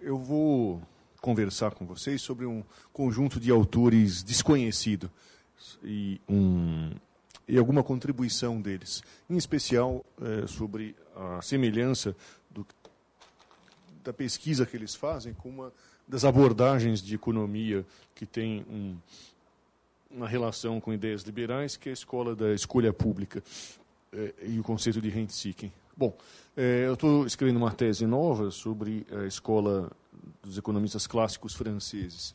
[0.00, 0.82] eu vou
[1.20, 5.10] conversar com vocês sobre um conjunto de autores desconhecido
[5.84, 6.90] e, um,
[7.46, 12.16] e alguma contribuição deles, em especial é, sobre a semelhança
[12.50, 12.66] do,
[14.02, 15.72] da pesquisa que eles fazem com uma
[16.08, 18.96] das abordagens de economia que tem um,
[20.10, 23.42] uma relação com ideias liberais, que é a escola da escolha pública
[24.12, 25.70] é, e o conceito de rent-seeking.
[25.96, 26.16] Bom,
[26.56, 29.90] é, eu estou escrevendo uma tese nova sobre a escola
[30.42, 32.34] dos economistas clássicos franceses.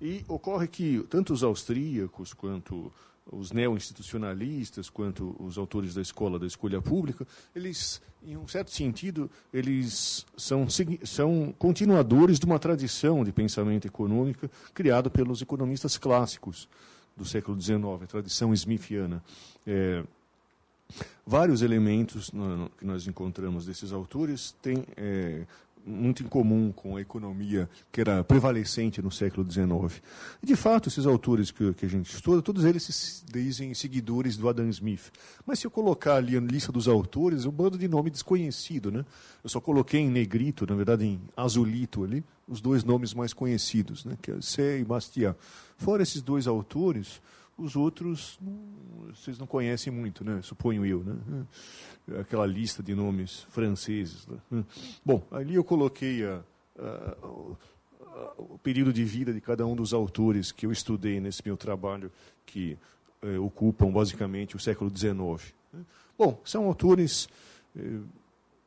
[0.00, 2.92] E ocorre que tanto os austríacos quanto
[3.30, 9.28] os neo-institucionalistas, quanto os autores da escola da escolha pública, eles, em um certo sentido,
[9.52, 10.66] eles são,
[11.02, 16.68] são continuadores de uma tradição de pensamento econômico criada pelos economistas clássicos
[17.16, 19.24] do século XIX, a tradição smithiana.
[19.66, 20.04] É,
[21.26, 22.30] vários elementos
[22.78, 25.44] que nós encontramos desses autores têm é,
[25.86, 30.02] muito em comum com a economia que era prevalecente no século XIX.
[30.42, 34.48] De fato, esses autores que, que, a gente estuda, todos eles se dizem seguidores do
[34.48, 35.12] Adam Smith.
[35.46, 38.90] Mas se eu colocar ali a lista dos autores, é um bando de nome desconhecido.
[38.90, 39.04] Né?
[39.44, 44.04] Eu só coloquei em negrito, na verdade em azulito ali, os dois nomes mais conhecidos,
[44.04, 44.18] né?
[44.20, 45.36] que é Sé e Bastiat.
[45.78, 47.20] Fora esses dois autores,
[47.58, 50.40] os outros não, vocês não conhecem muito, né?
[50.42, 51.46] Suponho eu, né?
[52.20, 54.26] Aquela lista de nomes franceses.
[54.50, 54.64] Né?
[55.04, 56.42] Bom, ali eu coloquei a,
[56.78, 61.42] a, a, o período de vida de cada um dos autores que eu estudei nesse
[61.44, 62.10] meu trabalho,
[62.44, 62.78] que
[63.22, 65.54] eh, ocupam basicamente o século XIX.
[65.72, 65.80] Né?
[66.18, 67.28] Bom, são autores
[67.76, 68.00] eh,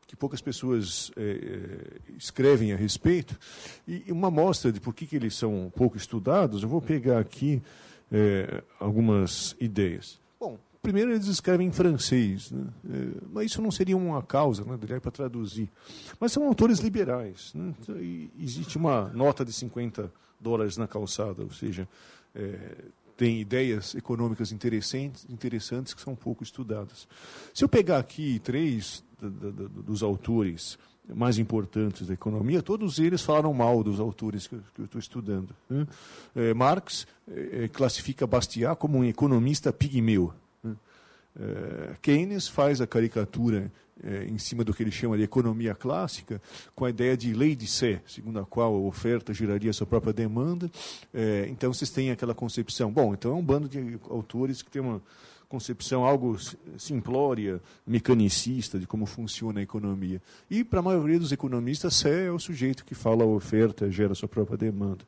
[0.08, 3.40] que poucas pessoas eh, escrevem a respeito,
[3.88, 7.62] e uma mostra de por que, que eles são pouco estudados, eu vou pegar aqui
[8.12, 10.20] é, algumas ideias.
[10.40, 12.68] Bom, primeiro eles escrevem em francês, né?
[12.90, 15.70] é, mas isso não seria uma causa, né, para traduzir.
[16.20, 17.54] Mas são autores liberais.
[17.54, 17.74] Né?
[17.80, 17.96] Então,
[18.40, 21.88] existe uma nota de 50 dólares na calçada, ou seja,
[22.34, 22.76] é,
[23.18, 27.06] tem ideias econômicas interessantes, interessantes que são pouco estudadas.
[27.54, 30.80] Se eu pegar aqui três dos autores
[31.16, 35.56] mais importantes da economia, todos eles falaram mal dos autores que, eu estou estudando.
[35.70, 35.88] Né?
[36.36, 40.34] É, Marx é, classifica Bastiat como um economista pigmeu.
[40.64, 40.76] Né?
[41.40, 43.72] É, Keynes faz a caricatura
[44.04, 46.42] é, em cima do que ele chama de economia clássica,
[46.76, 50.14] com a ideia de lei de Sé, segundo a qual a oferta geraria sua própria
[50.14, 50.70] demanda.
[51.14, 52.92] É, então vocês têm aquela concepção.
[52.92, 55.02] Bom, então é um bando de autores que tem uma
[55.50, 56.38] concepção algo
[56.78, 60.22] simplória, mecanicista de como funciona a economia.
[60.50, 64.12] E, para a maioria dos economistas, Sé é o sujeito que fala a oferta, gera
[64.12, 65.04] a sua própria demanda.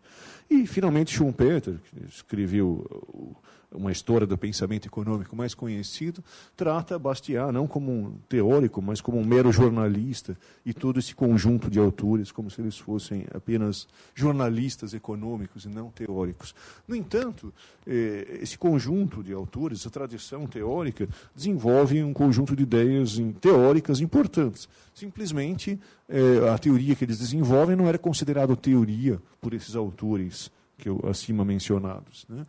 [0.49, 3.37] E, finalmente, Schumpeter, que escreveu
[3.73, 6.23] uma história do pensamento econômico mais conhecido,
[6.55, 11.69] trata Bastiat não como um teórico, mas como um mero jornalista, e todo esse conjunto
[11.69, 16.53] de autores como se eles fossem apenas jornalistas econômicos e não teóricos.
[16.87, 17.53] No entanto,
[17.87, 24.67] eh, esse conjunto de autores, essa tradição teórica, desenvolve um conjunto de ideias teóricas importantes.
[24.93, 30.89] Simplesmente, eh, a teoria que eles desenvolvem não era considerada teoria por esses autores que
[30.89, 32.25] eu, acima mencionados.
[32.27, 32.45] Né?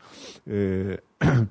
[0.47, 1.03] É,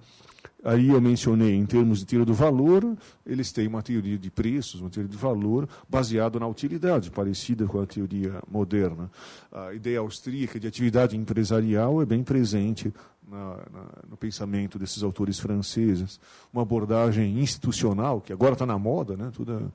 [0.66, 4.81] aí eu mencionei, em termos de teoria do valor, eles têm uma teoria de preços,
[4.81, 9.12] uma teoria de valor baseada na utilidade, parecida com a teoria moderna.
[9.52, 12.91] A ideia austríaca de atividade empresarial é bem presente
[13.30, 16.20] na, na, no pensamento desses autores franceses.
[16.52, 19.31] Uma abordagem institucional, que agora está na moda, né?
[19.31, 19.72] toda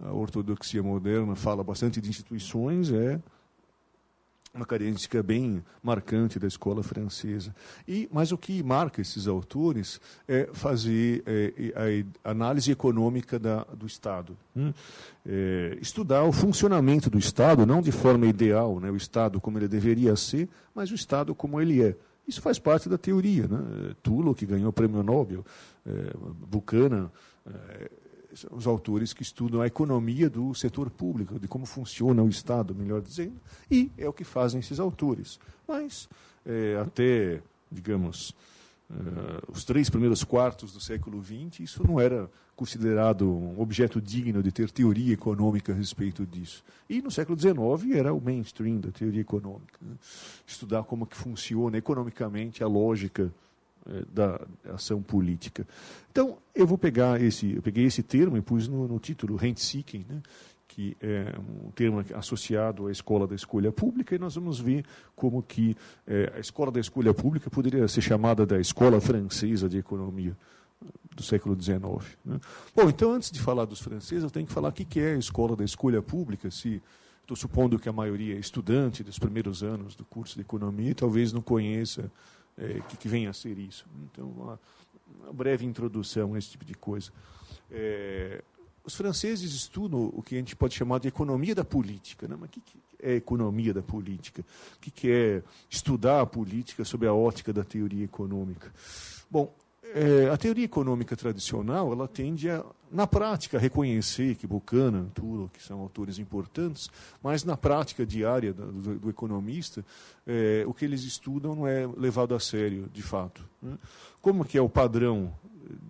[0.00, 3.20] a ortodoxia moderna fala bastante de instituições, é
[4.54, 7.54] uma característica bem marcante da escola francesa.
[7.86, 13.86] E, mas o que marca esses autores é fazer é, a análise econômica da, do
[13.86, 14.36] Estado.
[14.56, 14.72] Hum?
[15.26, 19.68] É, estudar o funcionamento do Estado, não de forma ideal, né, o Estado como ele
[19.68, 21.96] deveria ser, mas o Estado como ele é.
[22.26, 23.46] Isso faz parte da teoria.
[23.46, 23.94] Né?
[24.02, 25.44] Tulo, que ganhou o prêmio Nobel,
[25.84, 26.14] é,
[26.46, 27.10] Buchanan,
[27.46, 27.90] é,
[28.50, 33.00] os autores que estudam a economia do setor público, de como funciona o Estado, melhor
[33.00, 33.40] dizendo,
[33.70, 35.38] e é o que fazem esses autores.
[35.66, 36.08] Mas,
[36.44, 38.34] é, até, digamos,
[38.90, 44.42] é, os três primeiros quartos do século XX, isso não era considerado um objeto digno
[44.42, 46.62] de ter teoria econômica a respeito disso.
[46.88, 49.78] E no século XIX era o mainstream da teoria econômica.
[49.82, 49.96] Né?
[50.46, 53.30] Estudar como que funciona economicamente a lógica é,
[54.12, 54.40] da
[54.72, 55.66] ação política.
[56.10, 59.58] Então, eu vou pegar esse, eu peguei esse termo e pus no, no título, rent
[59.58, 60.22] seeking, né,
[60.66, 64.84] que é um termo associado à escola da escolha pública, e nós vamos ver
[65.14, 65.76] como que
[66.06, 70.36] é, a escola da escolha pública poderia ser chamada da escola francesa de economia
[71.14, 71.82] do século XIX.
[72.24, 72.40] Né?
[72.74, 75.18] Bom, então, antes de falar dos franceses, eu tenho que falar o que é a
[75.18, 76.82] escola da escolha pública, se
[77.24, 81.32] estou supondo que a maioria é estudante dos primeiros anos do curso de economia talvez
[81.32, 82.10] não conheça
[82.58, 83.86] é, que, que vem a ser isso.
[84.04, 84.60] Então, uma,
[85.20, 87.12] uma breve introdução a esse tipo de coisa.
[87.70, 88.42] É,
[88.84, 92.28] os franceses estudam o que a gente pode chamar de economia da política.
[92.28, 92.36] Né?
[92.38, 94.44] Mas o que, que é economia da política?
[94.76, 98.72] O que, que é estudar a política sob a ótica da teoria econômica?
[99.30, 99.54] Bom,
[99.94, 105.60] é, a teoria econômica tradicional ela tende a, na prática, reconhecer que Buchanan, Tulo, que
[105.60, 106.88] são autores importantes,
[107.20, 109.84] mas na prática diária do, do, do economista,
[110.24, 113.44] é, o que eles estudam não é levado a sério, de fato.
[113.60, 113.76] Né?
[114.22, 115.34] Como que é o padrão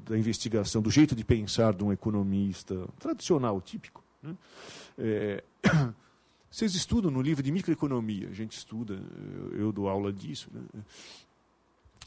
[0.09, 4.03] da investigação, do jeito de pensar de um economista tradicional, típico?
[4.23, 4.35] Né?
[4.97, 5.45] É,
[6.51, 8.99] vocês estudam no livro de microeconomia, a gente estuda,
[9.53, 10.63] eu dou aula disso, né?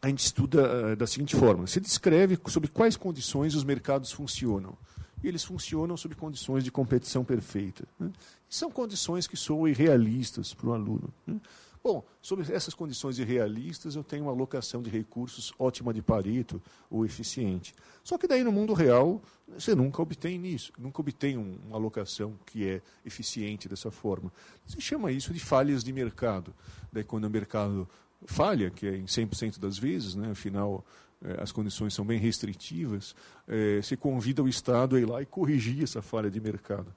[0.02, 4.78] A gente estuda uh, da seguinte forma: você descreve sob quais condições os mercados funcionam.
[5.24, 7.88] E eles funcionam sob condições de competição perfeita.
[8.00, 8.12] Né?
[8.48, 11.12] São condições que são irrealistas para o aluno.
[11.26, 11.42] Né?
[11.84, 17.06] Bom, sobre essas condições irrealistas, eu tenho uma alocação de recursos ótima de Pareto ou
[17.06, 17.74] eficiente.
[18.04, 22.38] Só que daí no mundo real, você nunca obtém isso, nunca obtém um, uma alocação
[22.46, 24.32] que é eficiente dessa forma.
[24.66, 26.54] Você chama isso de falhas de mercado.
[26.92, 27.88] Daí quando o mercado
[28.26, 30.86] falha, que é em 100% das vezes, né, afinal
[31.24, 33.16] é, as condições são bem restritivas,
[33.48, 36.94] é, se convida o Estado a ir lá e corrigir essa falha de mercado.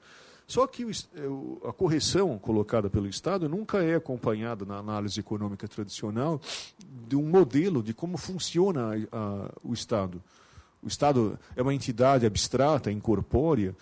[0.46, 6.40] Só que é, a correção colocada pelo Estado nunca é acompanhada na análise econômica tradicional
[7.08, 10.22] de um modelo de como funciona a, a, o Estado.
[10.82, 13.76] O Estado é uma entidade abstrata, incorpórea,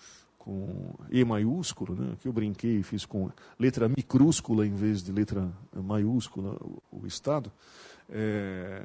[0.49, 3.29] com E maiúsculo, né, que eu brinquei, fiz com
[3.59, 7.51] letra micrúscula em vez de letra maiúscula, o, o Estado.
[8.09, 8.83] É,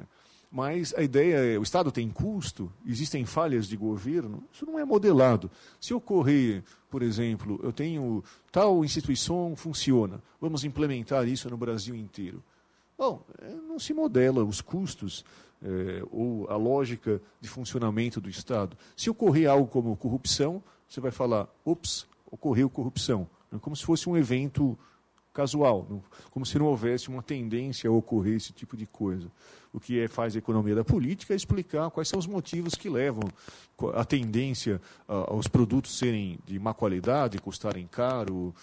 [0.51, 4.85] mas a ideia é, o Estado tem custo, existem falhas de governo, isso não é
[4.85, 5.49] modelado.
[5.81, 12.43] Se ocorrer, por exemplo, eu tenho tal instituição funciona, vamos implementar isso no Brasil inteiro.
[12.95, 15.25] Bom, é, não se modela os custos
[15.63, 18.77] é, ou a lógica de funcionamento do Estado.
[18.95, 23.27] Se ocorrer algo como corrupção, você vai falar, ops, ocorreu corrupção.
[23.51, 24.77] É como se fosse um evento
[25.33, 26.01] casual,
[26.31, 29.29] como se não houvesse uma tendência a ocorrer esse tipo de coisa.
[29.73, 32.89] O que é, faz a economia da política é explicar quais são os motivos que
[32.89, 33.23] levam
[33.93, 38.55] a tendência aos produtos serem de má qualidade, custarem caro,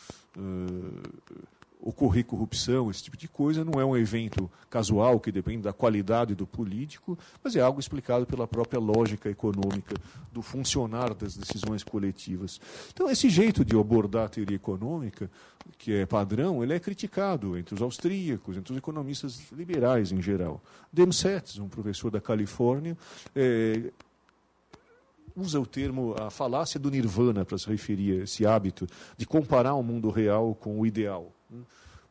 [1.82, 6.34] ocorrer corrupção, esse tipo de coisa, não é um evento casual que depende da qualidade
[6.34, 9.96] do político, mas é algo explicado pela própria lógica econômica
[10.32, 12.60] do funcionar das decisões coletivas.
[12.92, 15.28] Então, esse jeito de abordar a teoria econômica,
[15.76, 20.62] que é padrão, ele é criticado entre os austríacos, entre os economistas liberais em geral.
[20.92, 22.96] Demsetz, um professor da Califórnia,
[23.34, 23.90] é,
[25.34, 28.86] usa o termo a falácia do nirvana para se referir a esse hábito
[29.16, 31.32] de comparar o mundo real com o ideal.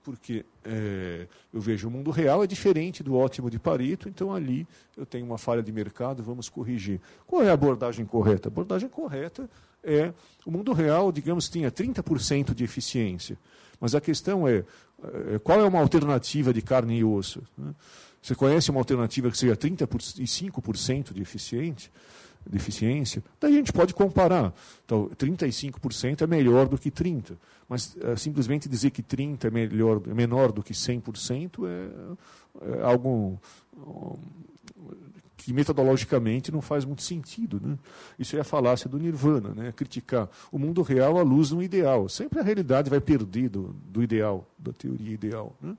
[0.04, 4.68] Porque é, eu vejo o mundo real é diferente do ótimo de Pareto, então ali
[4.98, 7.00] eu tenho uma falha de mercado, vamos corrigir.
[7.28, 8.50] Qual é a abordagem correta?
[8.50, 9.48] A abordagem correta
[9.84, 10.12] é
[10.46, 13.38] o mundo real, digamos, tinha 30% de eficiência.
[13.80, 14.64] Mas a questão é,
[15.34, 17.42] é, qual é uma alternativa de carne e osso?
[17.58, 17.74] Né?
[18.22, 21.92] Você conhece uma alternativa que seja 35% de eficiente?
[22.50, 24.54] De eficiência, daí a gente pode comparar.
[24.86, 27.38] Então, 35% é melhor do que 30%.
[27.68, 32.84] Mas é, simplesmente dizer que 30% é, melhor, é menor do que 100% é, é
[32.84, 33.40] algo
[35.42, 37.60] que metodologicamente não faz muito sentido.
[37.64, 37.78] Né?
[38.20, 39.72] Isso é a falácia do nirvana, né?
[39.72, 42.08] criticar o mundo real à luz de um ideal.
[42.08, 45.56] Sempre a realidade vai perder do, do ideal, da teoria ideal.
[45.62, 45.76] Né?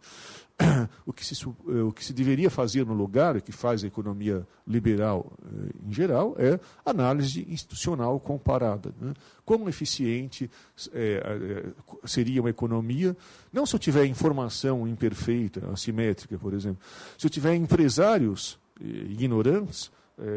[1.06, 4.46] O, que se, eh, o que se deveria fazer no lugar, que faz a economia
[4.66, 8.94] liberal eh, em geral, é análise institucional comparada.
[9.00, 9.12] Né?
[9.44, 10.50] Como eficiente
[10.92, 11.64] é,
[12.04, 13.16] seria uma economia,
[13.52, 16.80] não se eu tiver informação imperfeita, assimétrica, por exemplo,
[17.18, 19.90] se eu tiver empresários ignorantes,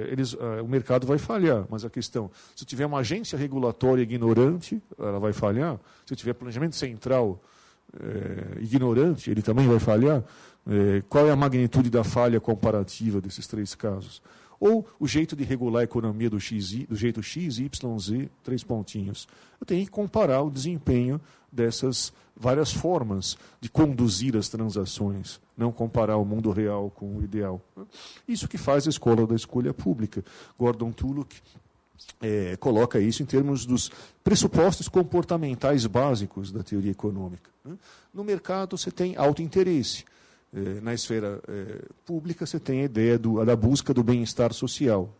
[0.10, 1.66] eles, o mercado vai falhar.
[1.70, 5.80] Mas a questão, se tiver uma agência regulatória ignorante, ela vai falhar.
[6.06, 7.40] Se tiver planejamento central
[8.00, 10.24] é, ignorante, ele também vai falhar.
[10.68, 14.22] É, qual é a magnitude da falha comparativa desses três casos?
[14.60, 18.64] Ou o jeito de regular a economia do, X, do jeito X, Y, Z, três
[18.64, 19.28] pontinhos.
[19.60, 21.20] Eu tenho que comparar o desempenho
[21.52, 27.62] dessas várias formas de conduzir as transações, não comparar o mundo real com o ideal.
[28.28, 30.24] Isso que faz a escola da escolha pública.
[30.58, 31.36] Gordon Tullock
[32.22, 33.92] é, coloca isso em termos dos
[34.24, 37.50] pressupostos comportamentais básicos da teoria econômica.
[38.14, 40.06] No mercado, você tem alto interesse.
[40.54, 45.14] É, na esfera é, pública, você tem a ideia do, da busca do bem-estar social.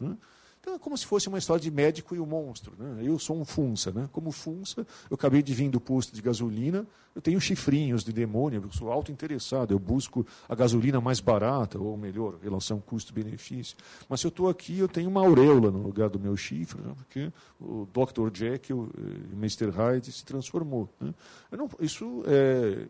[0.66, 2.74] Então é como se fosse uma história de médico e o monstro.
[2.76, 3.04] Né?
[3.04, 3.92] Eu sou um funça.
[3.92, 4.10] Né?
[4.12, 8.64] Como funça, eu acabei de vir do posto de gasolina, eu tenho chifrinhos de demônio,
[8.66, 13.78] eu sou auto-interessado, eu busco a gasolina mais barata, ou melhor, relação custo-benefício.
[14.10, 16.96] Mas se eu estou aqui, eu tenho uma auréola no lugar do meu chifre, né?
[16.96, 17.32] porque
[17.62, 18.36] o Dr.
[18.36, 19.70] Jekyll, eh, Mr.
[19.70, 20.90] Hyde, se transformou.
[21.00, 21.14] Né?
[21.52, 22.88] Não, isso é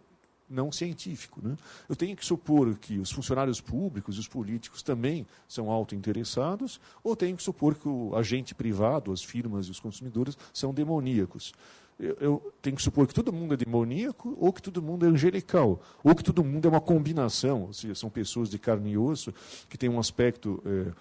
[0.50, 1.42] não científico.
[1.44, 1.56] Né?
[1.90, 7.16] Eu tenho que supor que os funcionários públicos e os políticos também são autointeressados, ou
[7.16, 11.54] tenho que supor que o agente privado, as firmas e os consumidores são demoníacos.
[11.98, 15.10] Eu, eu, tenho que supor que todo mundo é demoníaco, ou que todo mundo é
[15.10, 18.98] angelical, ou que todo mundo é uma combinação, ou seja, são pessoas de carne e
[18.98, 19.34] osso
[19.70, 20.62] que têm um aspecto.
[20.66, 20.92] É,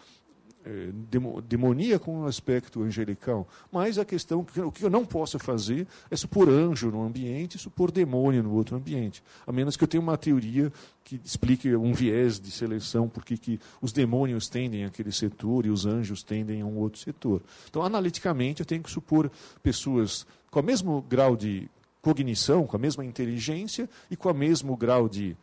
[1.49, 3.47] demoníaco com um aspecto angelical.
[3.71, 7.91] Mas a questão, o que eu não posso fazer é supor anjo no ambiente supor
[7.91, 9.23] demônio no outro ambiente.
[9.47, 13.61] A menos que eu tenha uma teoria que explique um viés de seleção, porque que
[13.81, 17.43] os demônios tendem àquele setor e os anjos tendem a um outro setor.
[17.69, 19.31] Então, analiticamente, eu tenho que supor
[19.63, 21.69] pessoas com o mesmo grau de
[22.01, 25.37] cognição, com a mesma inteligência e com o mesmo grau de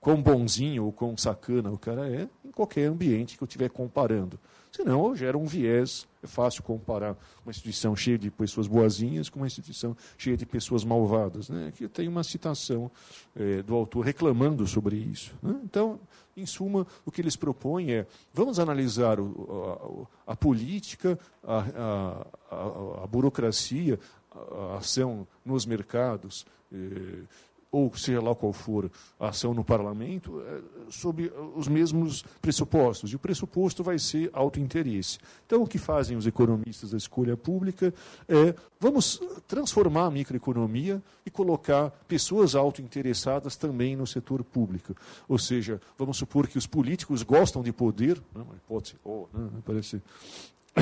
[0.00, 4.38] quão bonzinho ou quão sacana o cara é em qualquer ambiente que eu estiver comparando.
[4.70, 6.06] Senão gera um viés.
[6.22, 10.84] É fácil comparar uma instituição cheia de pessoas boazinhas com uma instituição cheia de pessoas
[10.84, 11.48] malvadas.
[11.48, 11.68] Né?
[11.68, 12.90] Aqui tem uma citação
[13.36, 15.34] é, do autor reclamando sobre isso.
[15.42, 15.60] Né?
[15.64, 16.00] Então,
[16.36, 23.04] em suma, o que eles propõem é: vamos analisar o, a, a, política, a, a,
[23.04, 23.98] a burocracia,
[24.32, 26.44] a ação nos mercados.
[26.72, 27.22] Eh,
[27.70, 30.60] ou seja lá qual for a ação no parlamento, é,
[30.90, 33.12] sob os mesmos pressupostos.
[33.12, 35.18] E o pressuposto vai ser autointeresse.
[35.46, 37.92] Então, o que fazem os economistas da escolha pública
[38.26, 44.94] é vamos transformar a microeconomia e colocar pessoas autointeressadas também no setor público.
[45.28, 49.48] Ou seja, vamos supor que os políticos gostam de poder, né, uma hipótese, oh, né,
[49.64, 50.02] parece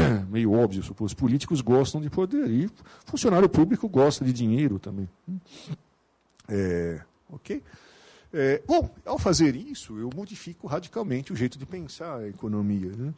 [0.30, 2.70] meio óbvio, supor, os políticos gostam de poder e
[3.04, 5.08] funcionário público gosta de dinheiro também.
[6.48, 7.00] É,
[7.30, 7.62] ok?
[8.32, 12.92] É, bom, ao fazer isso, eu modifico radicalmente o jeito de pensar a economia.
[12.92, 13.14] Né?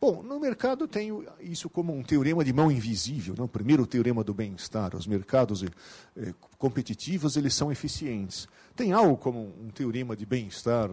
[0.00, 3.34] Bom, no mercado eu tenho isso como um teorema de mão invisível.
[3.36, 3.48] Não?
[3.48, 4.94] Primeiro, o teorema do bem-estar.
[4.96, 8.48] Os mercados é, competitivos eles são eficientes.
[8.76, 10.88] Tem algo como um teorema de bem-estar,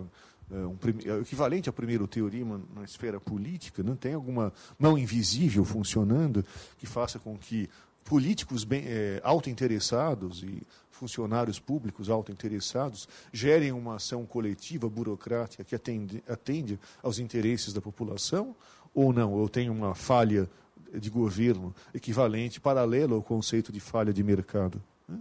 [0.51, 3.83] é, um, é, equivalente ao primeiro teorema na esfera política.
[3.83, 6.43] Não tem alguma mão invisível funcionando
[6.77, 7.69] que faça com que
[8.03, 8.85] políticos bem,
[9.21, 10.63] auto-interessados e
[10.97, 18.55] funcionários públicos auto-interessados gerem uma ação coletiva, burocrática, que atende, atende aos interesses da população?
[18.93, 19.39] Ou não?
[19.39, 20.49] Eu tenho uma falha
[20.93, 24.81] de governo equivalente, paralela ao conceito de falha de mercado.
[25.07, 25.19] Né?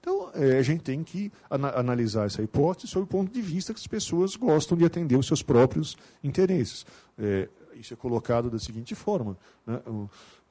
[0.00, 3.74] Então, é, a gente tem que ana analisar essa hipótese sob o ponto de vista
[3.74, 6.86] que as pessoas gostam de atender os seus próprios interesses.
[7.18, 9.80] É, isso é colocado da seguinte forma: né?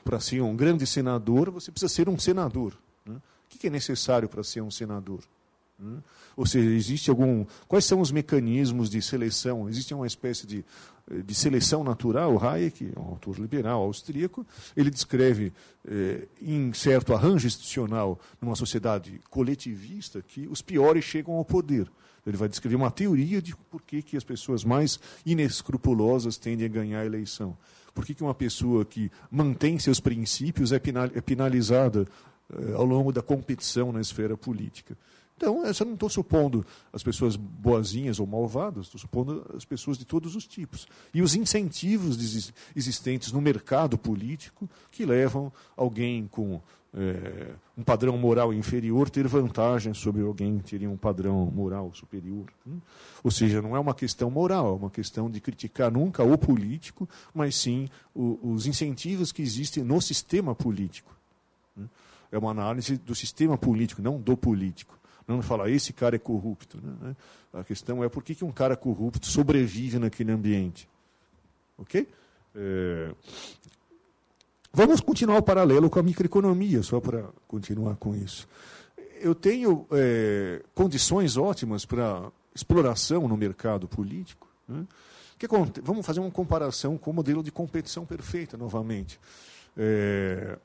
[0.03, 2.77] para ser um grande senador, você precisa ser um senador.
[3.05, 3.15] Né?
[3.45, 5.21] O que é necessário para ser um senador?
[5.79, 5.97] Né?
[6.35, 7.45] Ou seja, existe algum.
[7.67, 9.69] Quais são os mecanismos de seleção?
[9.69, 10.65] Existe uma espécie de,
[11.23, 12.37] de seleção natural.
[12.43, 15.53] Hayek, um autor liberal austríaco, ele descreve
[15.87, 21.89] eh, em certo arranjo institucional, numa sociedade coletivista, que os piores chegam ao poder.
[22.25, 26.69] Ele vai descrever uma teoria de por que, que as pessoas mais inescrupulosas tendem a
[26.69, 27.55] ganhar a eleição.
[27.93, 30.81] Por que, que uma pessoa que mantém seus princípios é,
[31.13, 32.07] é penalizada eh,
[32.75, 34.97] ao longo da competição na esfera política?
[35.37, 40.05] Então, eu não estou supondo as pessoas boazinhas ou malvadas, estou supondo as pessoas de
[40.05, 40.87] todos os tipos.
[41.13, 42.17] E os incentivos
[42.73, 46.61] existentes no mercado político que levam alguém com
[46.93, 52.45] é, um padrão moral inferior ter vantagem sobre alguém que teria um padrão moral superior.
[52.65, 52.77] Né?
[53.21, 57.09] Ou seja, não é uma questão moral, é uma questão de criticar nunca o político,
[57.33, 61.13] mas sim os incentivos que existem no sistema político.
[62.35, 62.37] Né?
[62.37, 64.97] É uma análise do sistema político, não do político.
[65.27, 66.79] Não falar, esse cara é corrupto.
[66.83, 67.15] Né?
[67.53, 70.87] A questão é por que, que um cara corrupto sobrevive naquele ambiente.
[71.77, 72.07] Ok?
[72.53, 73.11] É,
[74.75, 78.45] Vamos continuar o paralelo com a microeconomia, só para continuar com isso.
[79.21, 84.49] Eu tenho é, condições ótimas para exploração no mercado político.
[84.67, 84.85] Né?
[85.39, 85.47] Que,
[85.81, 89.17] vamos fazer uma comparação com o modelo de competição perfeita, novamente.
[89.77, 90.59] É,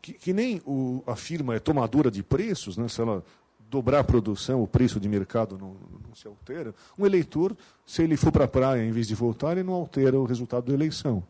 [0.00, 2.88] que, que, nem o, a firma é tomadora de preços, né?
[2.88, 3.24] se ela
[3.70, 5.76] dobrar a produção, o preço de mercado não,
[6.06, 6.74] não se altera.
[6.98, 10.18] Um eleitor, se ele for para a praia em vez de voltar, ele não altera
[10.18, 11.22] o resultado da eleição.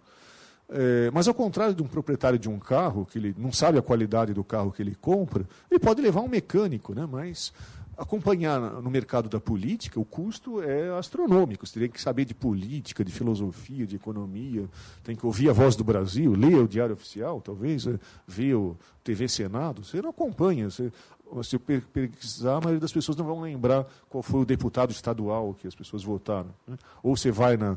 [0.70, 3.82] É, mas ao contrário de um proprietário de um carro, que ele não sabe a
[3.82, 7.08] qualidade do carro que ele compra, ele pode levar um mecânico, né?
[7.10, 7.52] mas
[7.98, 11.66] acompanhar no mercado da política, o custo é astronômico.
[11.66, 14.68] Você teria que saber de política, de filosofia, de economia,
[15.02, 18.76] tem que ouvir a voz do Brasil, ler o Diário Oficial, talvez, é, ver o
[19.02, 19.84] TV Senado.
[19.84, 20.70] Você não acompanha.
[20.70, 20.92] Você,
[21.42, 25.66] se pesquisar, a maioria das pessoas não vão lembrar qual foi o deputado estadual que
[25.66, 26.54] as pessoas votaram.
[26.68, 26.78] Né?
[27.02, 27.76] Ou você vai na,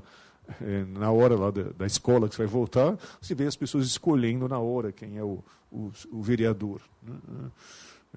[0.61, 3.87] é, na hora lá da, da, escola que você vai votar, você vê as pessoas
[3.87, 5.39] escolhendo na hora quem é o,
[5.71, 6.79] o, o vereador.
[7.01, 7.15] Né?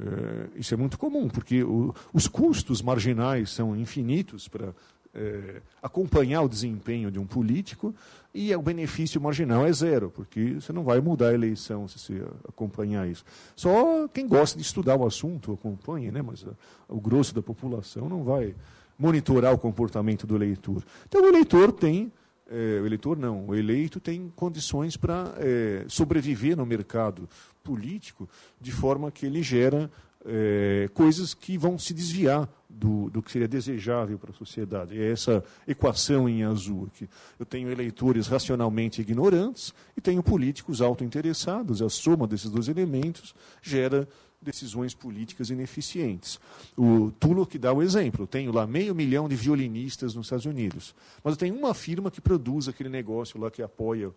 [0.00, 4.74] É, isso é muito comum, porque o, os custos marginais são infinitos para
[5.14, 7.94] é, acompanhar o desempenho de um político
[8.34, 12.22] e o benefício marginal é zero, porque você não vai mudar a eleição se você
[12.48, 13.24] acompanhar isso.
[13.54, 16.20] Só quem gosta de estudar o assunto acompanha, né?
[16.20, 16.50] mas a,
[16.88, 18.54] o grosso da população não vai
[18.98, 20.82] monitorar o comportamento do eleitor.
[21.06, 22.12] Então o eleitor tem
[22.50, 27.28] é, o eleitor não, o eleito tem condições para é, sobreviver no mercado
[27.62, 28.28] político
[28.60, 29.90] de forma que ele gera
[30.26, 34.98] é, coisas que vão se desviar do, do que seria desejável para a sociedade.
[34.98, 37.08] É essa equação em azul aqui.
[37.38, 41.82] Eu tenho eleitores racionalmente ignorantes e tenho políticos autointeressados.
[41.82, 44.08] A soma desses dois elementos gera
[44.44, 46.38] decisões políticas ineficientes.
[46.76, 47.12] O
[47.48, 48.22] que dá o exemplo.
[48.22, 50.94] Eu tenho lá meio milhão de violinistas nos Estados Unidos.
[51.22, 54.14] Mas eu tenho uma firma que produz aquele negócio lá que apoia uh,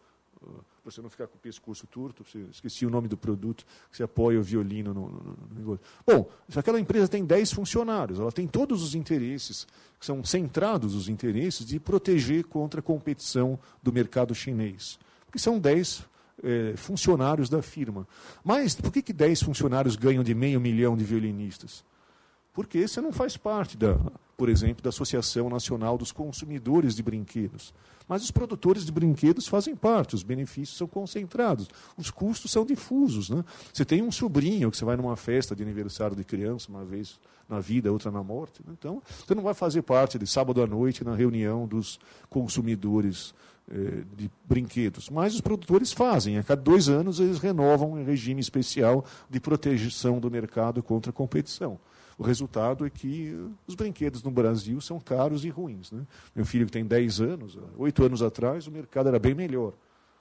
[0.88, 4.04] para você não ficar com o pescoço turto, esqueci o nome do produto, que você
[4.04, 5.82] apoia o violino no, no, no negócio.
[6.06, 9.68] Bom, se aquela empresa tem 10 funcionários, ela tem todos os interesses,
[10.00, 14.98] que são centrados os interesses de proteger contra a competição do mercado chinês.
[15.26, 16.06] Porque são 10
[16.44, 18.08] é, funcionários da firma.
[18.44, 21.84] Mas por que, que 10 funcionários ganham de meio milhão de violinistas?
[22.54, 24.00] Porque você não faz parte, da,
[24.36, 27.74] por exemplo, da Associação Nacional dos Consumidores de Brinquedos.
[28.08, 31.68] Mas os produtores de brinquedos fazem parte, os benefícios são concentrados,
[31.98, 33.30] os custos são difusos.
[33.30, 33.44] Né?
[33.72, 37.20] Você tem um sobrinho que você vai numa festa de aniversário de criança, uma vez
[37.50, 38.62] na vida, outra na morte.
[38.66, 38.74] Né?
[38.78, 43.34] Então, você não vai fazer parte de sábado à noite na reunião dos consumidores
[44.16, 45.10] de brinquedos.
[45.10, 46.38] Mas os produtores fazem.
[46.38, 51.14] A cada dois anos eles renovam um regime especial de proteção do mercado contra a
[51.14, 51.80] competição.
[52.18, 55.92] O resultado é que os brinquedos no Brasil são caros e ruins.
[55.92, 56.02] Né?
[56.36, 59.74] Meu filho que tem 10 anos, oito anos atrás, o mercado era bem melhor.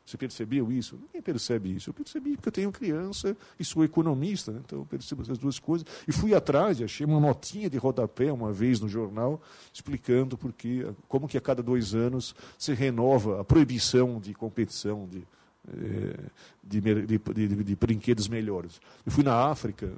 [0.06, 0.96] Você percebeu isso?
[1.02, 1.90] Ninguém percebe isso.
[1.90, 4.60] Eu percebi porque eu tenho criança e sou economista, né?
[4.64, 5.84] então eu percebo essas duas coisas.
[6.06, 9.42] E fui atrás, achei uma notinha de rodapé uma vez no jornal,
[9.72, 15.24] explicando porque, como que a cada dois anos se renova a proibição de competição de,
[15.68, 16.20] eh,
[16.62, 18.80] de, de, de, de brinquedos melhores.
[19.04, 19.92] Eu fui na África,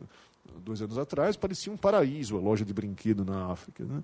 [0.65, 3.85] dois anos atrás, parecia um paraíso a loja de brinquedo na África.
[3.85, 4.03] Né?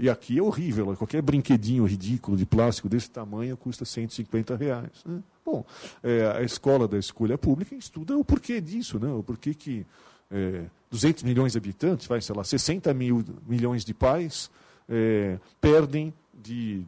[0.00, 5.04] E aqui é horrível, qualquer brinquedinho ridículo de plástico desse tamanho custa 150 reais.
[5.04, 5.22] Né?
[5.46, 5.64] Bom,
[6.02, 9.08] é, a escola da escolha pública estuda o porquê disso, né?
[9.08, 9.86] o porquê que
[10.28, 14.50] é, 200 milhões de habitantes, vai, sei lá, 60 mil milhões de pais
[14.88, 16.82] é, perdem de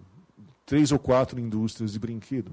[0.66, 2.50] três ou quatro indústrias de brinquedo.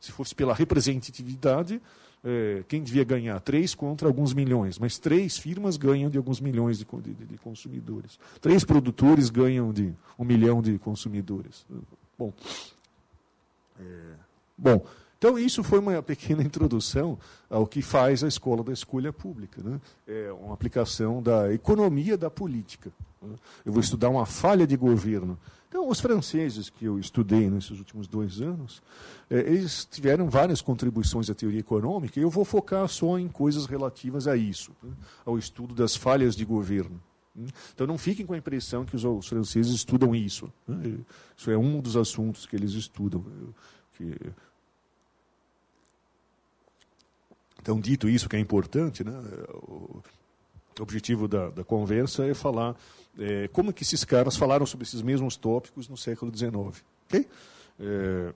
[0.00, 1.80] Se fosse pela representatividade,
[2.24, 3.38] é, quem devia ganhar?
[3.38, 8.18] Três contra alguns milhões, mas três firmas ganham de alguns milhões de, de, de consumidores.
[8.40, 11.64] Três produtores ganham de um milhão de consumidores.
[12.18, 12.32] Bom,
[13.78, 13.84] é,
[14.58, 14.84] bom,
[15.18, 19.62] então isso foi uma pequena introdução ao que faz a escola da escolha pública.
[19.62, 19.80] Né?
[20.06, 22.90] É uma aplicação da economia da política.
[23.22, 23.34] Né?
[23.64, 25.38] Eu vou estudar uma falha de governo
[25.76, 28.82] então, os franceses que eu estudei nesses últimos dois anos,
[29.28, 33.66] eh, eles tiveram várias contribuições à teoria econômica, e eu vou focar só em coisas
[33.66, 34.90] relativas a isso, né,
[35.22, 36.98] ao estudo das falhas de governo.
[37.34, 37.48] Né.
[37.74, 40.50] Então, não fiquem com a impressão que os, os franceses estudam isso.
[40.66, 40.98] Né,
[41.36, 43.22] isso é um dos assuntos que eles estudam.
[43.98, 44.16] Que...
[47.66, 49.12] Então, dito isso, que é importante, né,
[49.66, 50.00] o
[50.78, 52.76] objetivo da, da conversa é falar
[53.18, 56.54] é, como que esses caras falaram sobre esses mesmos tópicos no século XIX.
[57.08, 57.26] Okay?
[57.80, 58.32] É,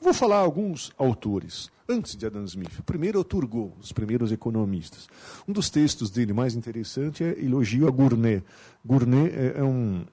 [0.00, 2.78] vou falar alguns autores, antes de Adam Smith.
[2.78, 5.08] O primeiro é o Turgot, os primeiros economistas.
[5.48, 8.40] Um dos textos dele mais interessante é Elogio a Gournay.
[8.86, 10.06] Gournay é, é um,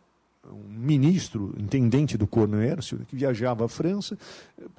[0.52, 4.18] um ministro, intendente do comércio, que viajava à França.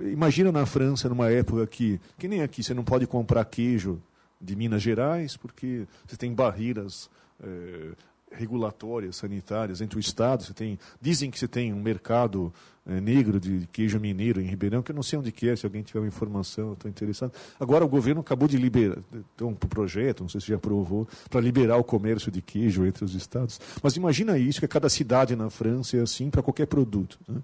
[0.00, 4.00] Imagina na França, numa época que, que nem aqui, você não pode comprar queijo
[4.40, 7.08] de Minas Gerais, porque você tem barreiras
[7.42, 7.92] é,
[8.34, 10.42] regulatórias, sanitárias entre o Estado.
[10.42, 12.52] Você tem, dizem que você tem um mercado
[12.86, 15.64] é, negro de queijo mineiro em Ribeirão, que eu não sei onde que é, se
[15.64, 17.32] alguém tiver uma informação, estou interessado.
[17.60, 18.98] Agora o governo acabou de liberar,
[19.36, 23.04] tem um projeto, não sei se já aprovou, para liberar o comércio de queijo entre
[23.04, 23.60] os estados.
[23.82, 27.18] Mas imagina isso, que cada cidade na França é assim para qualquer produto.
[27.28, 27.40] Né?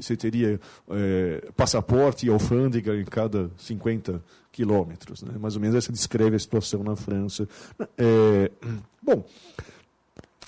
[0.00, 0.58] Você teria
[0.90, 5.22] é, passaporte e alfândega em cada 50 quilômetros.
[5.22, 5.36] Né?
[5.38, 7.46] Mais ou menos essa descreve a situação na França.
[7.98, 8.50] É,
[9.02, 9.24] bom,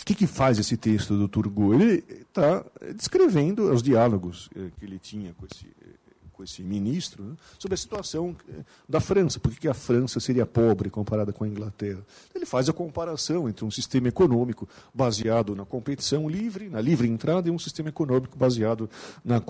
[0.03, 1.75] o que, que faz esse texto do Turgot?
[1.75, 2.65] Ele está
[2.97, 5.95] descrevendo os diálogos eh, que ele tinha com esse, eh,
[6.33, 10.45] com esse ministro né, sobre a situação eh, da França, por que a França seria
[10.45, 12.05] pobre comparada com a Inglaterra.
[12.35, 17.49] Ele faz a comparação entre um sistema econômico baseado na competição livre, na livre entrada,
[17.49, 18.91] e um sistema econômico baseado
[19.25, 19.41] na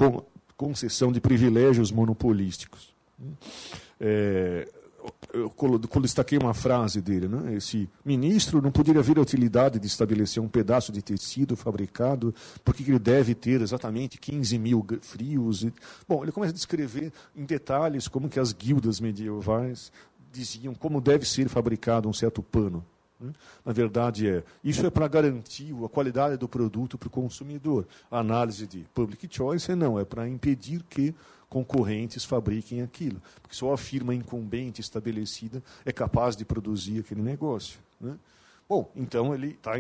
[0.55, 2.95] concessão de privilégios monopolísticos.
[3.99, 4.69] É,
[5.33, 7.55] eu destaquei uma frase dele, né?
[7.55, 12.35] esse ministro não poderia ver a utilidade de estabelecer um pedaço de tecido fabricado,
[12.65, 15.67] porque ele deve ter exatamente 15 mil frios.
[16.07, 19.91] Bom, ele começa a descrever em detalhes como que as guildas medievais
[20.33, 22.85] diziam como deve ser fabricado um certo pano.
[23.21, 23.33] Né?
[23.65, 27.87] Na verdade, é isso é para garantir a qualidade do produto para o consumidor.
[28.11, 31.15] A análise de public choice não, é para impedir que
[31.53, 33.21] concorrentes fabriquem aquilo.
[33.43, 37.79] Porque só a firma incumbente estabelecida é capaz de produzir aquele negócio.
[38.01, 38.17] Né?
[38.67, 39.73] Bom, então ele está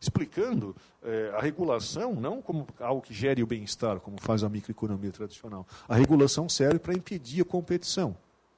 [0.00, 5.10] explicando é, a regulação não como algo que gere o bem-estar, como faz a microeconomia
[5.10, 5.66] tradicional.
[5.88, 8.16] A regulação serve para impedir a competição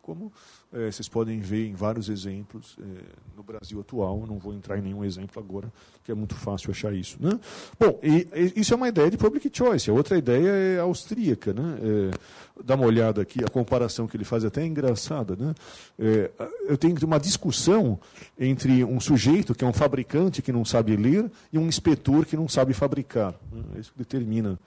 [0.08, 0.32] como
[0.72, 3.02] é, vocês podem ver em vários exemplos é,
[3.36, 4.24] no Brasil atual.
[4.26, 7.18] Não vou entrar em nenhum exemplo agora, porque é muito fácil achar isso.
[7.20, 7.38] Né?
[7.78, 9.90] Bom, e, e, isso é uma ideia de public choice.
[9.90, 11.52] A outra ideia é austríaca.
[11.52, 11.78] Né?
[11.82, 15.36] É, dá uma olhada aqui, a comparação que ele faz é até é engraçada.
[15.36, 15.54] Né?
[15.98, 16.30] É,
[16.66, 18.00] eu tenho uma discussão
[18.38, 22.34] entre um sujeito que é um fabricante que não sabe ler e um inspetor que
[22.34, 23.34] não sabe fabricar.
[23.52, 23.62] Né?
[23.78, 24.58] Isso determina.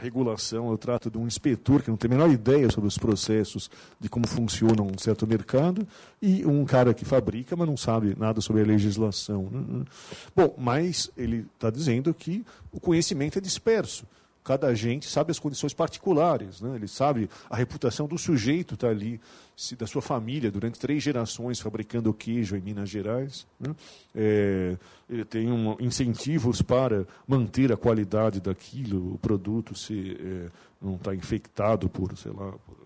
[0.00, 3.70] Regulação, eu trato de um inspetor que não tem a menor ideia sobre os processos
[3.98, 5.86] de como funciona um certo mercado,
[6.20, 9.48] e um cara que fabrica, mas não sabe nada sobre a legislação.
[10.34, 14.04] Bom, mas ele está dizendo que o conhecimento é disperso
[14.50, 16.74] cada agente sabe as condições particulares, né?
[16.74, 19.20] ele sabe a reputação do sujeito está ali,
[19.56, 23.46] se, da sua família, durante três gerações fabricando queijo em Minas Gerais.
[23.60, 23.72] Né?
[24.12, 24.76] É,
[25.08, 30.48] ele tem um, incentivos para manter a qualidade daquilo, o produto se é,
[30.82, 32.76] não está infectado por, sei lá, por,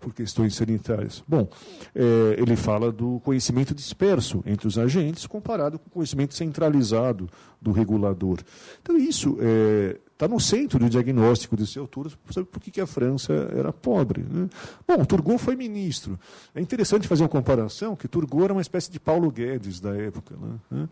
[0.00, 1.22] por questões sanitárias.
[1.26, 1.48] Bom,
[1.94, 7.28] é, ele fala do conhecimento disperso entre os agentes comparado com o conhecimento centralizado
[7.60, 8.38] do regulador.
[8.82, 13.32] Então, isso é, tá no centro do diagnóstico desse autor sobre por que a França
[13.56, 14.22] era pobre.
[14.22, 14.48] Né?
[14.86, 16.18] Bom, Turgot foi ministro.
[16.54, 20.36] É interessante fazer uma comparação que Turgot era uma espécie de Paulo Guedes da época.
[20.70, 20.88] Né?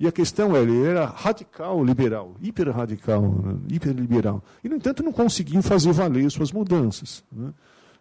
[0.00, 3.56] E a questão é, ele era radical liberal, hiper radical, né?
[3.68, 4.42] hiper liberal.
[4.64, 7.22] E, no entanto, não conseguiu fazer valer suas mudanças.
[7.30, 7.52] Né?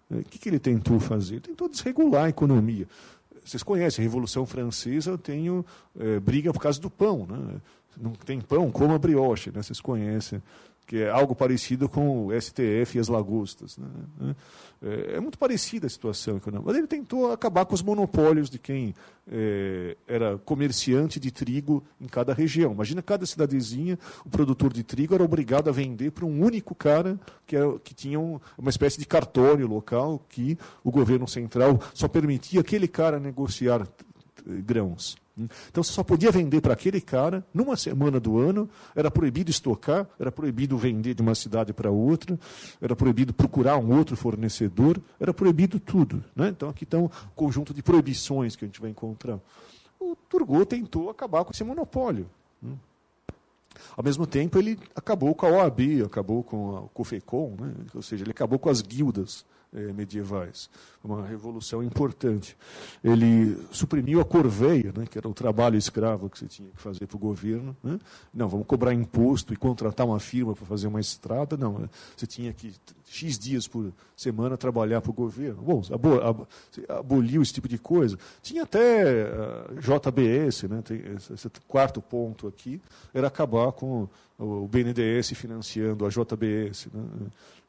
[0.09, 1.35] O que, que ele tentou fazer?
[1.35, 2.87] Ele tentou desregular a economia.
[3.43, 5.65] Vocês conhecem a Revolução Francesa, eu tenho
[5.99, 7.25] é, briga por causa do pão.
[7.27, 7.55] Né?
[7.99, 9.61] Não tem pão, coma brioche, né?
[9.61, 10.41] vocês conhecem,
[10.91, 13.77] que é algo parecido com o STF e as lagostas.
[13.77, 14.35] Né?
[14.81, 16.69] É, é muito parecida a situação econômica.
[16.69, 18.93] Mas ele tentou acabar com os monopólios de quem
[19.31, 22.73] é, era comerciante de trigo em cada região.
[22.73, 27.17] Imagina cada cidadezinha, o produtor de trigo era obrigado a vender para um único cara
[27.47, 32.07] que, era, que tinha um, uma espécie de cartório local que o governo central só
[32.07, 33.87] permitia aquele cara negociar
[34.45, 35.15] grãos.
[35.69, 40.07] Então você só podia vender para aquele cara numa semana do ano, era proibido estocar,
[40.19, 42.39] era proibido vender de uma cidade para outra,
[42.81, 46.23] era proibido procurar um outro fornecedor, era proibido tudo.
[46.35, 46.49] Né?
[46.49, 49.39] Então aqui está um conjunto de proibições que a gente vai encontrar.
[49.99, 52.27] O Turgot tentou acabar com esse monopólio.
[52.61, 52.73] Né?
[53.95, 57.73] Ao mesmo tempo, ele acabou com a OAB, acabou com a COFECOM, né?
[57.93, 60.69] ou seja, ele acabou com as guildas eh, medievais.
[61.01, 62.57] Uma revolução importante.
[63.01, 67.07] Ele suprimiu a corveia, né, que era o trabalho escravo que você tinha que fazer
[67.07, 67.75] para o governo.
[67.81, 67.97] Né?
[68.33, 71.55] Não, vamos cobrar imposto e contratar uma firma para fazer uma estrada.
[71.55, 71.89] Não, né?
[72.15, 72.73] você tinha que,
[73.05, 75.61] X dias por semana, trabalhar para o governo.
[75.61, 75.81] Bom,
[76.89, 78.17] aboliu esse tipo de coisa.
[78.41, 80.83] Tinha até ah, JBS, né,
[81.15, 82.81] esse, esse quarto ponto aqui,
[83.13, 84.07] era acabar com
[84.37, 86.87] o BNDES financiando a JBS.
[86.93, 87.03] Né?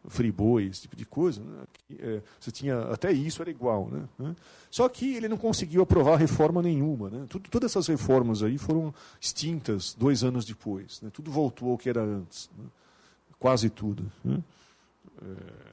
[0.09, 1.43] Friboi, esse tipo de coisa.
[1.43, 1.65] Né?
[1.99, 4.35] É, você tinha até isso era igual, né?
[4.71, 7.27] Só que ele não conseguiu aprovar reforma nenhuma, né?
[7.29, 11.01] Tudo, todas essas reformas aí foram extintas dois anos depois.
[11.03, 11.11] Né?
[11.12, 12.65] Tudo voltou ao que era antes, né?
[13.38, 14.11] quase tudo.
[14.25, 14.43] Né?
[15.23, 15.73] É...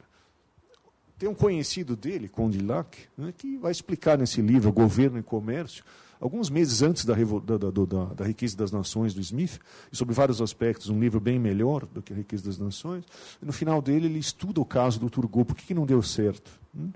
[1.17, 5.83] Tem um conhecido dele, Condillac, né, que vai explicar nesse livro Governo e Comércio
[6.19, 9.59] alguns meses antes da, da, da, da, Riqueza das Nações, do Smith,
[9.91, 13.05] e sobre vários aspectos, um livro bem melhor do que a Riqueza das Nações.
[13.41, 16.51] No final dele, ele estuda o caso do Turgot, por que, que não deu certo.
[16.75, 16.91] Hum?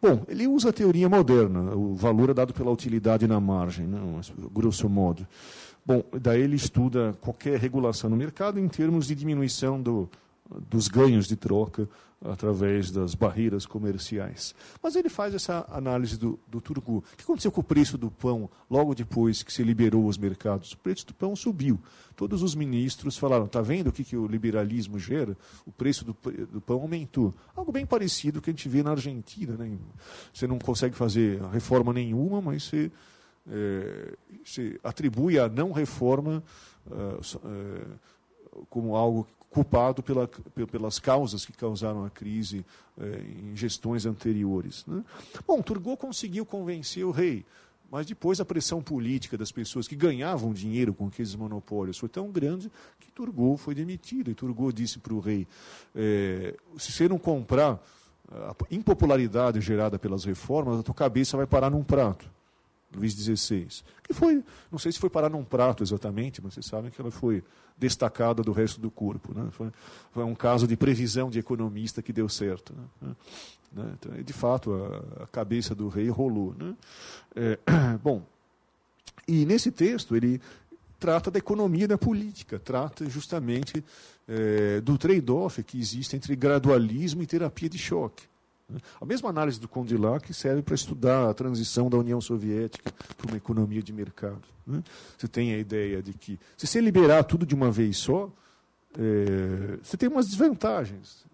[0.00, 4.00] Bom, ele usa a teoria moderna, o valor é dado pela utilidade na margem, né,
[4.52, 5.26] grosso modo.
[5.86, 10.08] Bom, daí ele estuda qualquer regulação no mercado em termos de diminuição do,
[10.68, 11.88] dos ganhos de troca
[12.24, 14.54] através das barreiras comerciais.
[14.80, 16.98] Mas ele faz essa análise do, do Turgu.
[16.98, 20.72] O que aconteceu com o preço do pão logo depois que se liberou os mercados?
[20.72, 21.80] O preço do pão subiu.
[22.14, 25.36] Todos os ministros falaram: está vendo o que, que o liberalismo gera?
[25.66, 27.34] O preço do, do pão aumentou.
[27.56, 29.56] Algo bem parecido que a gente vê na Argentina.
[29.56, 29.76] Né?
[30.32, 32.92] Você não consegue fazer reforma nenhuma, mas você,
[33.50, 36.42] é, você atribui a não reforma.
[36.84, 37.98] Uh, uh,
[38.68, 40.26] como algo culpado pela,
[40.70, 42.64] pelas causas que causaram a crise
[42.98, 44.84] eh, em gestões anteriores.
[44.86, 45.04] Né?
[45.46, 47.44] Bom, Turgot conseguiu convencer o rei,
[47.90, 52.30] mas depois a pressão política das pessoas que ganhavam dinheiro com aqueles monopólios foi tão
[52.30, 54.30] grande que Turgot foi demitido.
[54.30, 55.46] E Turgot disse para o rei:
[55.94, 57.78] eh, se você não comprar
[58.30, 62.30] a impopularidade gerada pelas reformas, a tua cabeça vai parar num prato.
[62.94, 63.68] Luís XVI,
[64.02, 67.10] que foi, não sei se foi parar num prato exatamente, mas vocês sabem que ela
[67.10, 67.42] foi
[67.76, 69.34] destacada do resto do corpo.
[69.34, 69.48] Né?
[69.50, 69.70] Foi,
[70.12, 72.74] foi, um caso de previsão de economista que deu certo.
[73.00, 73.14] Né?
[73.72, 73.94] né?
[73.98, 76.54] Então, de fato, a, a, cabeça do rei rolou.
[76.58, 76.76] Né?
[77.34, 77.58] É,
[78.02, 78.22] bom,
[79.26, 80.40] e nesse texto ele
[80.98, 83.84] trata da economia da política, trata justamente
[84.28, 88.24] é, do trade-off que existe entre gradualismo e terapia de choque.
[89.00, 93.36] A mesma análise do Condillac serve para estudar a transição da União Soviética para uma
[93.36, 94.42] economia de mercado.
[94.66, 94.82] Né?
[95.16, 98.30] Você tem a ideia de que, se você liberar tudo de uma vez só,
[98.98, 101.24] é, você tem umas desvantagens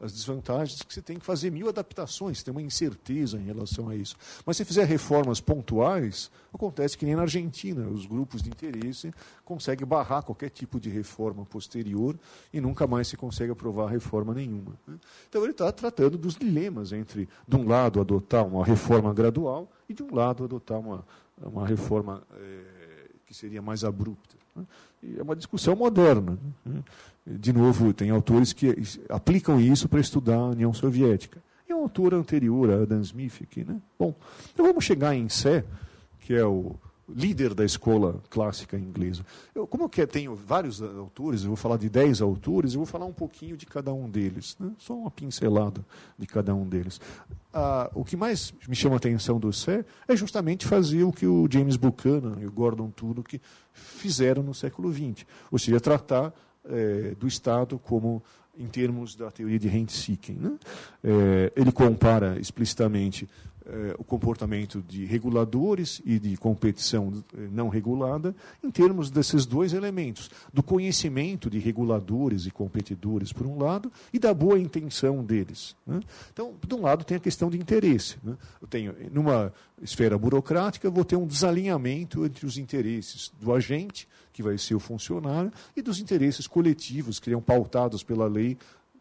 [0.00, 3.96] as desvantagens que você tem que fazer mil adaptações, tem uma incerteza em relação a
[3.96, 4.16] isso.
[4.46, 9.12] Mas se fizer reformas pontuais, acontece que nem na Argentina, os grupos de interesse
[9.44, 12.16] conseguem barrar qualquer tipo de reforma posterior
[12.52, 14.72] e nunca mais se consegue aprovar reforma nenhuma.
[14.86, 14.96] Né?
[15.28, 19.94] Então ele está tratando dos dilemas entre, de um lado, adotar uma reforma gradual e,
[19.94, 21.04] de um lado, adotar uma,
[21.42, 22.60] uma reforma é,
[23.26, 24.36] que seria mais abrupta.
[24.54, 24.64] Né?
[25.16, 26.38] é uma discussão moderna.
[27.30, 28.74] De novo, tem autores que
[29.08, 31.42] aplicam isso para estudar a União Soviética.
[31.68, 33.64] E um autor anterior, Adam Smith, aqui.
[33.64, 33.76] Né?
[33.98, 34.14] Bom,
[34.54, 35.62] então vamos chegar em Sé,
[36.20, 36.74] que é o
[37.08, 39.24] líder da escola clássica inglesa.
[39.54, 43.06] Eu, como eu tenho vários autores, eu vou falar de dez autores, eu vou falar
[43.06, 44.70] um pouquinho de cada um deles, né?
[44.78, 45.84] só uma pincelada
[46.18, 47.00] de cada um deles.
[47.52, 51.26] Ah, o que mais me chama a atenção do Sé é justamente fazer o que
[51.26, 53.40] o James Buchanan e o Gordon Tullock
[53.72, 56.32] fizeram no século XX, ou seja, tratar
[56.68, 58.22] é, do Estado como
[58.58, 60.34] em termos da teoria de rent-seeking.
[60.34, 60.58] Né?
[61.04, 63.28] É, ele compara explicitamente
[63.70, 69.74] eh, o comportamento de reguladores e de competição eh, não regulada, em termos desses dois
[69.74, 75.76] elementos, do conhecimento de reguladores e competidores, por um lado, e da boa intenção deles.
[75.86, 76.00] Né?
[76.32, 78.16] Então, de um lado, tem a questão de interesse.
[78.22, 78.38] Né?
[78.62, 79.52] Eu tenho, numa
[79.82, 84.80] esfera burocrática, vou ter um desalinhamento entre os interesses do agente, que vai ser o
[84.80, 88.56] funcionário, e dos interesses coletivos, que seriam pautados pela lei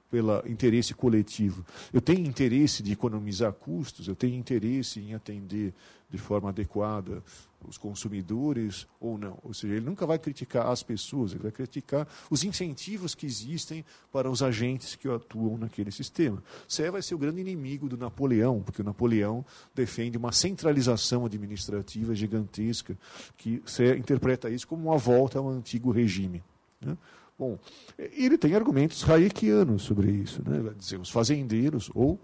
[0.10, 1.65] pelo interesse coletivo.
[1.91, 5.74] Eu tenho interesse de economizar custos, eu tenho interesse em atender
[6.10, 7.22] de forma adequada
[7.67, 9.38] os consumidores ou não.
[9.43, 13.84] Ou seja, ele nunca vai criticar as pessoas, ele vai criticar os incentivos que existem
[14.12, 16.41] para os agentes que atuam naquele sistema.
[16.67, 22.15] Sé vai ser o grande inimigo do Napoleão, porque o Napoleão defende uma centralização administrativa
[22.15, 22.98] gigantesca,
[23.36, 26.43] que Sé interpreta isso como uma volta ao antigo regime.
[26.80, 26.96] Né?
[27.38, 27.60] Bom,
[27.97, 30.41] ele tem argumentos hayekianos sobre isso.
[30.47, 30.60] Né?
[30.60, 32.19] Vai dizer, os fazendeiros, ou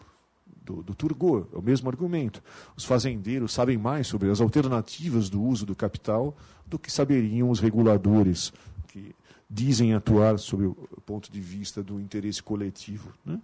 [0.64, 2.42] do, do Turgot, é o mesmo argumento.
[2.76, 7.60] Os fazendeiros sabem mais sobre as alternativas do uso do capital do que saberiam os
[7.60, 8.52] reguladores,
[8.88, 9.14] que
[9.48, 13.14] dizem atuar sob o ponto de vista do interesse coletivo.
[13.24, 13.40] Né?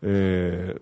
[0.00, 0.80] É...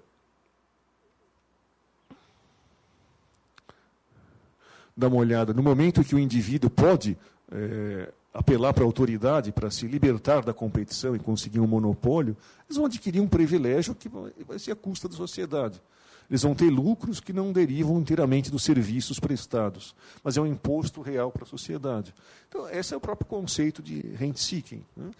[4.95, 5.55] Dá uma olhada.
[5.55, 7.17] No momento que o indivíduo pode
[7.51, 12.77] é, apelar para a autoridade para se libertar da competição e conseguir um monopólio, eles
[12.77, 14.09] vão adquirir um privilégio que
[14.47, 15.83] vai ser a custa da sociedade.
[16.31, 21.01] Eles vão ter lucros que não derivam inteiramente dos serviços prestados, mas é um imposto
[21.01, 22.15] real para a sociedade.
[22.49, 24.85] Então, esse é o próprio conceito de rent-seeking.
[24.97, 25.11] Né?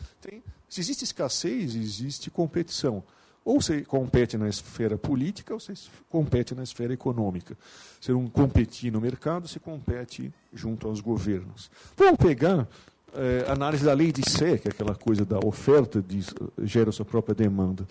[0.69, 3.03] se existe escassez, existe competição.
[3.45, 5.73] Ou você compete na esfera política, ou você
[6.09, 7.57] compete na esfera econômica.
[8.01, 11.71] Se não competir no mercado, você compete junto aos governos.
[11.97, 12.69] Vamos pegar
[13.15, 16.25] é, análise da lei de que é aquela coisa da oferta de,
[16.63, 17.87] gera sua própria demanda.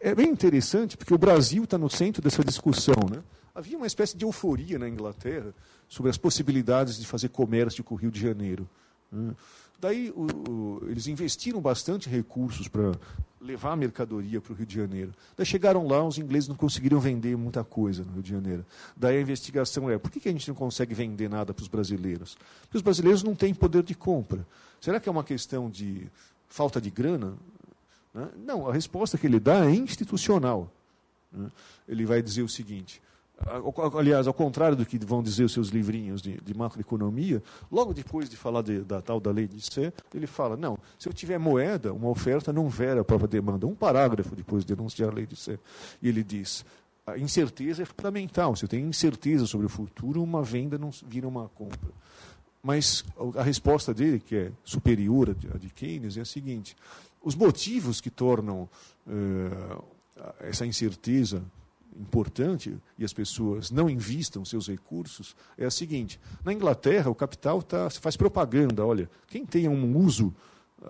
[0.00, 3.08] É bem interessante, porque o Brasil está no centro dessa discussão.
[3.10, 3.22] Né?
[3.54, 5.54] Havia uma espécie de euforia na Inglaterra
[5.88, 8.68] sobre as possibilidades de fazer comércio com o Rio de Janeiro.
[9.10, 9.34] Né?
[9.80, 12.92] Daí o, o, eles investiram bastante recursos para
[13.40, 15.12] levar a mercadoria para o Rio de Janeiro.
[15.36, 18.64] Daí chegaram lá, os ingleses não conseguiram vender muita coisa no Rio de Janeiro.
[18.96, 21.68] Daí a investigação é, por que, que a gente não consegue vender nada para os
[21.68, 22.36] brasileiros?
[22.62, 24.46] Porque os brasileiros não têm poder de compra.
[24.80, 26.06] Será que é uma questão de
[26.48, 27.34] falta de grana?
[28.14, 28.28] Né?
[28.44, 30.70] Não, a resposta que ele dá é institucional.
[31.30, 31.50] Né?
[31.86, 33.02] Ele vai dizer o seguinte:
[33.98, 38.28] aliás, ao contrário do que vão dizer os seus livrinhos de, de macroeconomia, logo depois
[38.28, 41.38] de falar de, da tal da lei de Sé, ele fala, não, se eu tiver
[41.38, 43.66] moeda, uma oferta não vera a própria demanda.
[43.66, 45.58] Um parágrafo depois de denunciar a lei de Sé.
[46.00, 46.64] E ele diz,
[47.06, 48.56] a incerteza é fundamental.
[48.56, 51.90] Se eu tenho incerteza sobre o futuro, uma venda não vira uma compra.
[52.62, 53.04] Mas
[53.36, 56.74] a resposta dele, que é superior à de Keynes, é a seguinte:
[57.22, 58.66] os motivos que tornam
[59.06, 59.84] uh,
[60.40, 61.42] essa incerteza
[61.98, 67.62] importante e as pessoas não investam seus recursos é a seguinte: na Inglaterra o capital
[67.62, 70.34] tá, faz propaganda, olha, quem tem um uso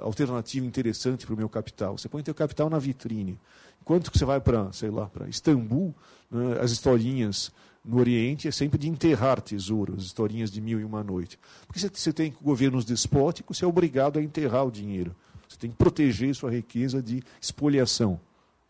[0.01, 3.38] alternativo interessante para o meu capital, você põe o teu capital na vitrine.
[3.81, 5.95] Enquanto que você vai para, sei lá, para Istambul,
[6.31, 7.53] né, as historinhas
[7.85, 11.38] no Oriente é sempre de enterrar tesouros, historinhas de mil e uma noite.
[11.67, 15.14] Porque você, você tem governos despóticos, você é obrigado a enterrar o dinheiro.
[15.47, 18.19] Você tem que proteger sua riqueza de espoliação,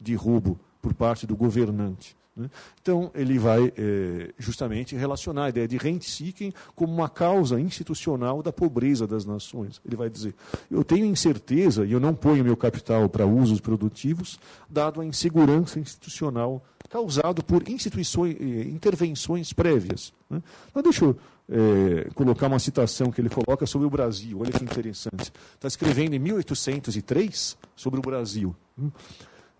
[0.01, 2.17] de roubo por parte do governante.
[2.37, 2.51] Né?
[2.83, 8.53] Então, ele vai é, justamente relacionar a ideia de rent-seeking como uma causa institucional da
[8.53, 9.81] pobreza das nações.
[9.85, 10.35] Ele vai dizer:
[10.71, 15.79] eu tenho incerteza e eu não ponho meu capital para usos produtivos, dado a insegurança
[15.79, 20.13] institucional causado por instituições, eh, intervenções prévias.
[20.29, 20.43] Né?
[20.71, 21.17] Então, deixa eu
[21.49, 24.39] é, colocar uma citação que ele coloca sobre o Brasil.
[24.41, 25.33] Olha que interessante.
[25.55, 28.55] Está escrevendo em 1803 sobre o Brasil.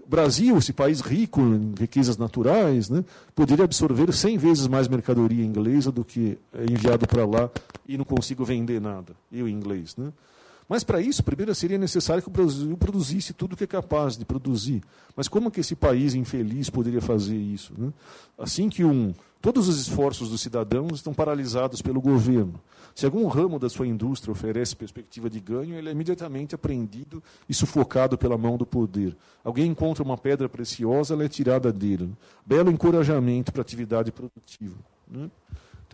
[0.05, 3.03] O Brasil, esse país rico em riquezas naturais, né,
[3.35, 7.51] poderia absorver 100 vezes mais mercadoria inglesa do que é enviado para lá
[7.89, 9.97] e não consigo vender nada, eu inglês.
[9.97, 10.13] Né?
[10.69, 14.25] Mas para isso, primeiro seria necessário que o Brasil produzisse tudo que é capaz de
[14.25, 14.83] produzir.
[15.15, 17.73] Mas como que esse país infeliz poderia fazer isso?
[17.77, 17.93] Né?
[18.39, 22.61] Assim que um, todos os esforços dos cidadãos estão paralisados pelo governo.
[22.95, 27.53] Se algum ramo da sua indústria oferece perspectiva de ganho, ele é imediatamente apreendido e
[27.53, 29.17] sufocado pela mão do poder.
[29.43, 32.13] Alguém encontra uma pedra preciosa, ela é tirada dele.
[32.47, 34.77] Belo encorajamento para a atividade produtiva.
[35.09, 35.29] Né?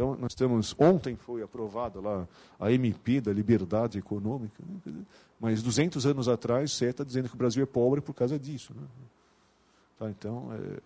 [0.01, 0.75] Então, nós temos.
[0.79, 2.27] Ontem foi aprovada lá
[2.59, 4.95] a MP da liberdade econômica, né?
[5.39, 8.73] mas 200 anos atrás, você está dizendo que o Brasil é pobre por causa disso.
[8.75, 8.87] Né?
[9.99, 10.81] Tá, então, é,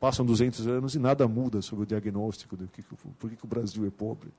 [0.00, 3.48] passam 200 anos e nada muda sobre o diagnóstico de que, por que, que o
[3.48, 4.30] Brasil é pobre.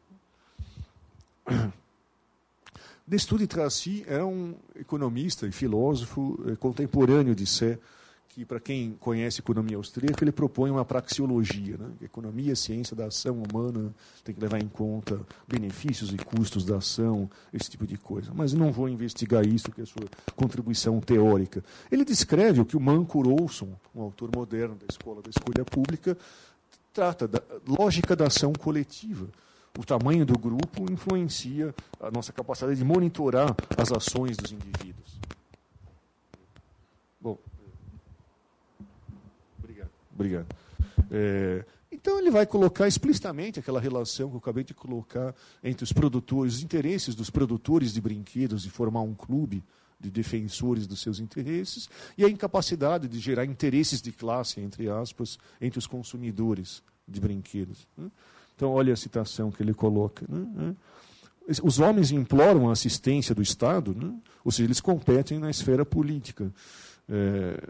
[3.06, 7.78] Destude Tracy é um economista e filósofo eh, contemporâneo de Sé,
[8.36, 11.78] que, para quem conhece economia austríaca, ele propõe uma praxeologia.
[11.78, 11.88] Né?
[12.02, 13.96] Economia ciência da ação humana,
[14.26, 18.34] tem que levar em conta benefícios e custos da ação, esse tipo de coisa.
[18.36, 20.04] Mas não vou investigar isso, que é a sua
[20.36, 21.64] contribuição teórica.
[21.90, 26.18] Ele descreve o que o Manco Olson, um autor moderno da Escola da Escolha Pública,
[26.94, 29.30] trata da lógica da ação coletiva
[29.78, 35.20] o tamanho do grupo influencia a nossa capacidade de monitorar as ações dos indivíduos.
[37.20, 37.38] Bom,
[40.16, 40.48] obrigado.
[41.12, 45.94] É, então ele vai colocar explicitamente aquela relação que eu acabei de colocar entre os
[45.94, 49.64] produtores, os interesses dos produtores de brinquedos de formar um clube
[50.00, 55.40] de defensores dos seus interesses e a incapacidade de gerar interesses de classe, entre aspas,
[55.60, 57.88] entre os consumidores de brinquedos.
[57.98, 58.12] Né?
[58.56, 60.26] Então, olha a citação que ele coloca.
[60.28, 60.76] Né?
[61.64, 64.14] Os homens imploram a assistência do Estado, né?
[64.44, 66.52] ou seja, eles competem na esfera política.
[67.08, 67.70] É,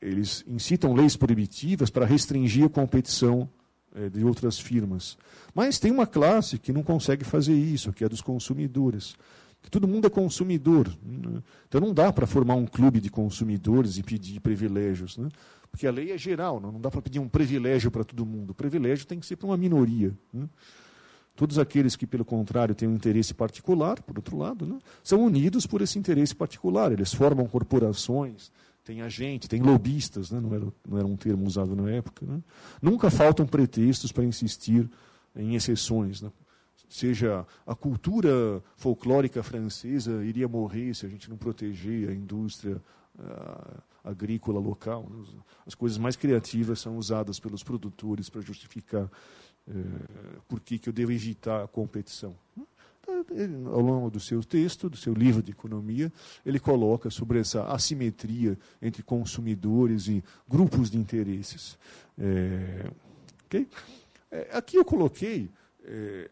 [0.00, 3.48] eles incitam leis proibitivas para restringir a competição
[3.94, 5.16] é, de outras firmas.
[5.54, 9.16] Mas tem uma classe que não consegue fazer isso, que é dos consumidores.
[9.70, 10.88] Todo mundo é consumidor.
[11.02, 11.42] Né?
[11.66, 15.16] Então não dá para formar um clube de consumidores e pedir privilégios.
[15.16, 15.28] Né?
[15.70, 18.50] Porque a lei é geral, não, dá para pedir um privilégio para todo mundo.
[18.50, 20.12] O privilégio tem que ser para uma minoria.
[20.32, 20.48] Né?
[21.34, 25.66] Todos aqueles que, pelo contrário, têm um interesse particular, por outro lado, né, são unidos
[25.66, 26.90] por esse interesse particular.
[26.92, 28.50] Eles formam corporações,
[28.86, 32.24] tem agente, tem lobistas, né, não, era, não era um termo usado na época.
[32.24, 32.40] Né.
[32.80, 34.88] Nunca faltam pretextos para insistir
[35.34, 36.22] em exceções.
[36.22, 36.30] Né.
[36.88, 42.80] Seja a cultura folclórica francesa iria morrer se a gente não proteger a indústria.
[43.18, 45.06] Uh, agrícola local.
[45.10, 45.24] Né?
[45.66, 49.10] As coisas mais criativas são usadas pelos produtores para justificar
[49.68, 49.72] é,
[50.46, 52.36] por que, que eu devo evitar a competição.
[52.56, 52.66] Ele,
[53.66, 56.12] ao longo do seu texto, do seu livro de economia,
[56.44, 61.78] ele coloca sobre essa assimetria entre consumidores e grupos de interesses.
[62.18, 62.90] É,
[63.46, 63.68] okay?
[64.30, 65.50] é, aqui eu coloquei
[65.84, 66.30] é,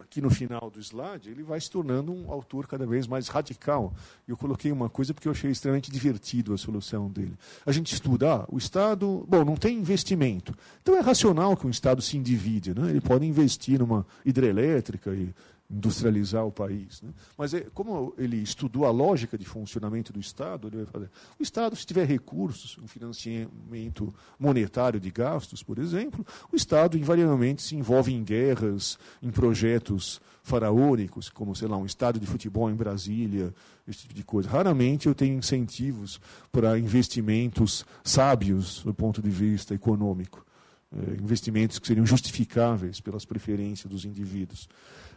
[0.00, 3.94] aqui no final do slide, ele vai se tornando um autor cada vez mais radical.
[4.26, 7.36] Eu coloquei uma coisa porque eu achei extremamente divertido a solução dele.
[7.64, 10.54] A gente estuda, ah, o Estado, bom, não tem investimento.
[10.82, 12.74] Então é racional que um Estado se endivide.
[12.74, 12.90] Né?
[12.90, 15.34] Ele pode investir numa hidrelétrica e,
[15.70, 17.02] industrializar o país.
[17.02, 17.10] Né?
[17.36, 21.10] Mas é, como ele estudou a lógica de funcionamento do Estado, ele vai fazer.
[21.38, 27.62] O Estado, se tiver recursos, um financiamento monetário de gastos, por exemplo, o Estado invariavelmente
[27.62, 32.74] se envolve em guerras, em projetos faraônicos, como, sei lá, um estádio de futebol em
[32.74, 33.52] Brasília,
[33.88, 34.48] esse tipo de coisa.
[34.48, 36.20] Raramente eu tenho incentivos
[36.52, 40.45] para investimentos sábios do ponto de vista econômico.
[40.92, 44.68] É, investimentos que seriam justificáveis pelas preferências dos indivíduos.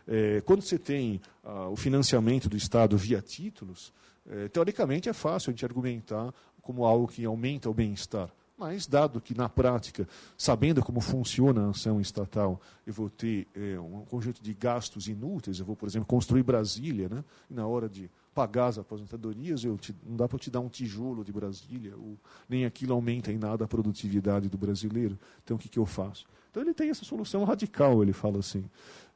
[0.08, 3.94] É, quando você tem ah, o financiamento do Estado via títulos,
[4.28, 8.32] é, teoricamente é fácil a gente argumentar como algo que aumenta o bem-estar.
[8.58, 10.08] Mas, dado que, na prática,
[10.38, 15.60] sabendo como funciona a ação estatal, eu vou ter é, um conjunto de gastos inúteis,
[15.60, 17.24] eu vou, por exemplo, construir Brasília, né?
[17.50, 20.70] e na hora de pagar as aposentadorias, eu te, não dá para te dar um
[20.70, 22.18] tijolo de Brasília, ou,
[22.48, 25.18] nem aquilo aumenta em nada a produtividade do brasileiro.
[25.44, 26.26] Então, o que, que eu faço?
[26.50, 28.66] Então, ele tem essa solução radical, ele fala assim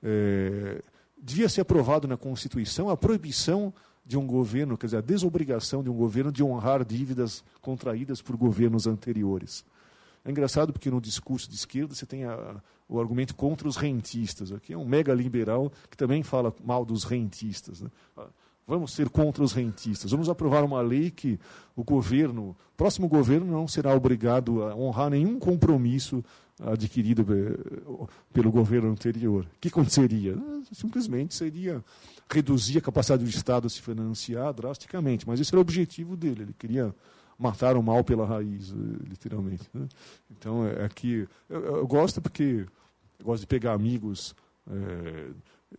[0.03, 0.81] é,
[1.17, 3.73] devia ser aprovado na Constituição a proibição
[4.05, 8.35] de um governo, quer dizer, a desobrigação de um governo de honrar dívidas contraídas por
[8.35, 9.63] governos anteriores.
[10.25, 14.51] É engraçado porque no discurso de esquerda você tem a, o argumento contra os rentistas.
[14.51, 17.81] Aqui é um mega liberal que também fala mal dos rentistas.
[17.81, 17.89] Né?
[18.65, 20.11] Vamos ser contra os rentistas.
[20.11, 21.39] Vamos aprovar uma lei que
[21.75, 26.23] o governo, próximo governo, não será obrigado a honrar nenhum compromisso
[26.61, 27.25] adquirido
[28.31, 29.45] pelo governo anterior.
[29.45, 30.37] O que aconteceria?
[30.71, 31.83] Simplesmente seria
[32.29, 35.27] reduzir a capacidade do Estado a se financiar drasticamente.
[35.27, 36.43] Mas esse era o objetivo dele.
[36.43, 36.93] Ele queria
[37.37, 39.69] matar o mal pela raiz, eh, literalmente.
[39.73, 39.87] Né?
[40.31, 41.27] Então, é aqui.
[41.49, 42.65] Eu, eu, gosto porque
[43.19, 44.35] eu gosto de pegar amigos.
[44.69, 45.29] É,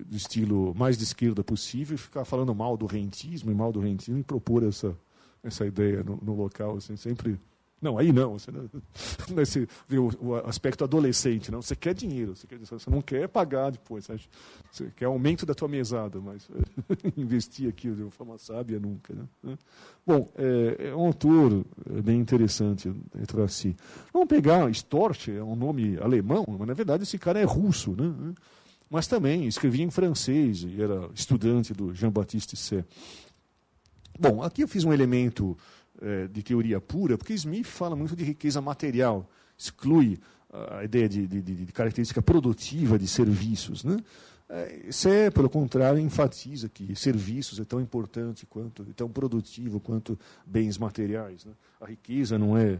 [0.05, 4.19] do estilo mais de esquerda possível, ficar falando mal do rentismo e mal do rentismo
[4.19, 4.97] e propor essa,
[5.43, 6.77] essa ideia no, no local.
[6.77, 7.39] Assim, sempre.
[7.81, 8.39] Não, aí não.
[8.39, 11.53] Você, vê o, aspecto adolescente.
[11.53, 14.07] Não, você quer dinheiro, você, quer, você não quer pagar depois.
[14.07, 14.19] Você,
[14.73, 16.49] você quer aumento da tua mesada, mas
[17.15, 19.15] investir aqui de forma sábia nunca.
[19.43, 19.59] Né?
[20.07, 21.65] Bom, é, é um autor
[21.95, 23.77] é bem interessante, é assim.
[24.13, 27.95] Vamos pegar Storch, é um nome alemão, mas na verdade esse cara é russo.
[27.95, 28.35] Né?
[28.91, 32.85] Mas também escrevia em francês e era estudante do Jean-Baptiste Say.
[34.19, 35.57] Bom, aqui eu fiz um elemento
[36.01, 39.29] é, de teoria pura, porque Smith fala muito de riqueza material,
[39.59, 40.19] exclui
[40.71, 43.83] a ideia de, de, de característica produtiva de serviços.
[43.83, 43.97] Né?
[44.49, 51.45] É, pelo contrário, enfatiza que serviços é tão importante quanto, tão produtivo quanto bens materiais.
[51.45, 51.53] Né?
[51.81, 52.79] A riqueza não é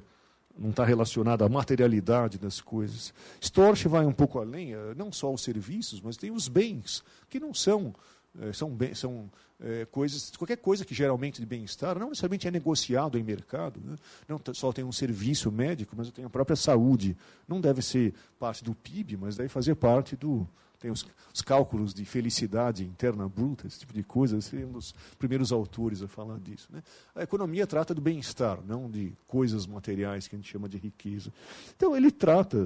[0.57, 3.13] não está relacionada à materialidade das coisas.
[3.41, 7.41] Storch vai um pouco além, eh, não só os serviços, mas tem os bens, que
[7.41, 7.95] não são,
[8.41, 9.31] eh, são, são
[9.61, 13.81] é, coisas, qualquer coisa que gera aumento de bem-estar, não necessariamente é negociado em mercado.
[13.83, 13.97] Né?
[14.29, 17.17] Não só tem um serviço médico, mas eu tenho a própria saúde.
[17.49, 20.47] Não deve ser parte do PIB, mas deve fazer parte do,
[20.85, 24.73] tem os, os, cálculos de felicidade interna bruta, esse tipo de coisa, esse é um
[24.73, 26.69] dos primeiros autores a falar disso.
[26.71, 26.83] Né?
[27.15, 31.33] A economia trata do bem-estar, não de coisas materiais que a gente chama de riqueza.
[31.75, 32.59] Então, ele trata,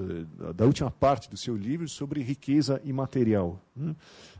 [0.52, 3.62] da última parte do seu livro, sobre riqueza imaterial.
[3.76, 3.94] Né?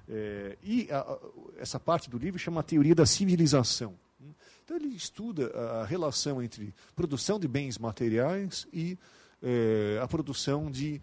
[0.09, 1.19] É, e a, a,
[1.59, 3.95] essa parte do livro chama a teoria da civilização.
[4.19, 4.31] Né?
[4.65, 8.99] Então, ele estuda a relação entre produção de bens materiais e
[9.41, 11.01] é, a produção de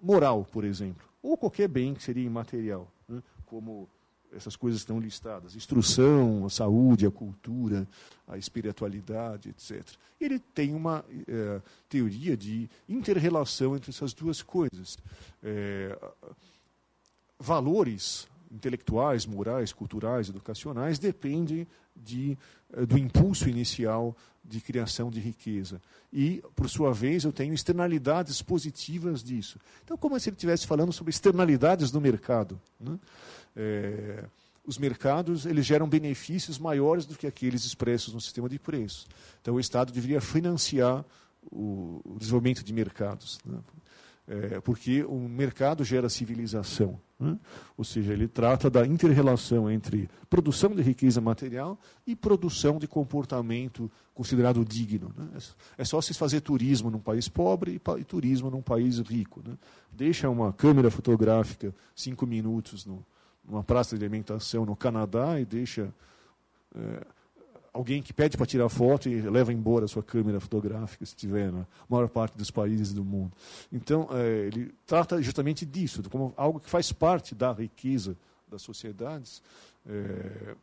[0.00, 3.22] moral, por exemplo ou qualquer bem que seria imaterial, né?
[3.46, 3.88] como
[4.30, 7.88] essas coisas estão listadas: instrução, a saúde, a cultura,
[8.28, 9.82] a espiritualidade, etc.
[10.20, 14.98] Ele tem uma é, teoria de interrelação entre essas duas coisas.
[15.42, 15.98] É,
[17.38, 22.38] valores intelectuais, morais, culturais, educacionais dependem de,
[22.72, 25.80] eh, do impulso inicial de criação de riqueza.
[26.12, 29.58] E, por sua vez, eu tenho externalidades positivas disso.
[29.82, 32.60] Então, como se ele estivesse falando sobre externalidades do mercado.
[32.78, 32.98] Né?
[33.56, 34.24] É,
[34.66, 39.06] os mercados eles geram benefícios maiores do que aqueles expressos no sistema de preços.
[39.40, 41.04] Então, o Estado deveria financiar
[41.50, 43.38] o, o desenvolvimento de mercados.
[43.44, 43.58] Né?
[44.26, 46.98] É, porque o mercado gera civilização.
[47.20, 47.38] Né?
[47.76, 53.90] Ou seja, ele trata da interrelação entre produção de riqueza material e produção de comportamento
[54.14, 55.12] considerado digno.
[55.16, 55.28] Né?
[55.76, 59.42] É só se fazer turismo num país pobre e, e turismo num país rico.
[59.46, 59.58] Né?
[59.92, 63.04] Deixa uma câmera fotográfica cinco minutos no,
[63.46, 65.92] numa praça de alimentação no Canadá e deixa.
[66.74, 67.06] É,
[67.74, 71.50] alguém que pede para tirar foto e leva embora a sua câmera fotográfica, se tiver
[71.50, 73.32] na maior parte dos países do mundo.
[73.72, 78.16] Então, é, ele trata justamente disso, como algo que faz parte da riqueza
[78.48, 79.42] das sociedades,
[79.84, 80.54] é,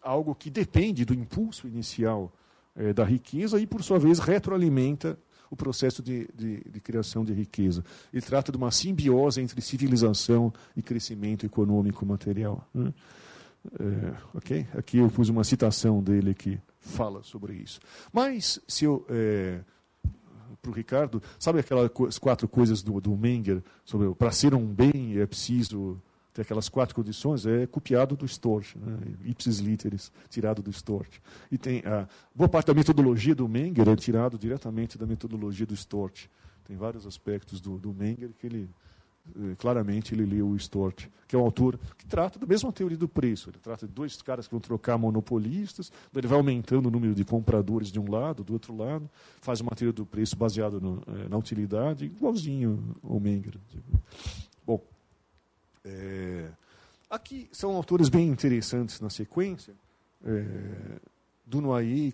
[0.00, 2.32] algo que depende do impulso inicial
[2.76, 5.18] é, da riqueza e, por sua vez, retroalimenta
[5.50, 7.84] o processo de, de, de, criação de riqueza.
[8.12, 12.66] Ele trata de uma simbiose entre civilização e crescimento econômico material.
[12.72, 12.94] Né?
[13.78, 14.66] É, ok?
[14.76, 17.80] Aqui eu pus uma citação dele que fala sobre isso.
[18.12, 19.06] Mas, se eu.
[19.08, 19.60] É,
[20.60, 25.18] para o Ricardo, sabe aquelas quatro coisas do, do Menger sobre para ser um bem
[25.18, 26.00] é preciso
[26.32, 28.98] ter aquelas quatro condições, é copiado do Storch, né?
[29.24, 31.20] ipsis literis, tirado do Storch.
[31.50, 35.74] E tem a boa parte da metodologia do Menger é tirado diretamente da metodologia do
[35.74, 36.30] Storch.
[36.64, 38.70] Tem vários aspectos do, do Menger que ele
[39.58, 43.08] claramente ele leu o Storch, que é um autor que trata da mesma teoria do
[43.08, 43.50] preço.
[43.50, 47.24] Ele trata de dois caras que vão trocar monopolistas, ele vai aumentando o número de
[47.24, 49.08] compradores de um lado, do outro lado,
[49.40, 53.54] faz uma teoria do preço baseada eh, na utilidade, igualzinho ao Menger.
[54.66, 54.82] Bom,
[55.84, 56.48] é,
[57.08, 59.74] aqui são autores bem interessantes na sequência,
[60.24, 60.44] é,
[61.46, 62.12] Dunoyer e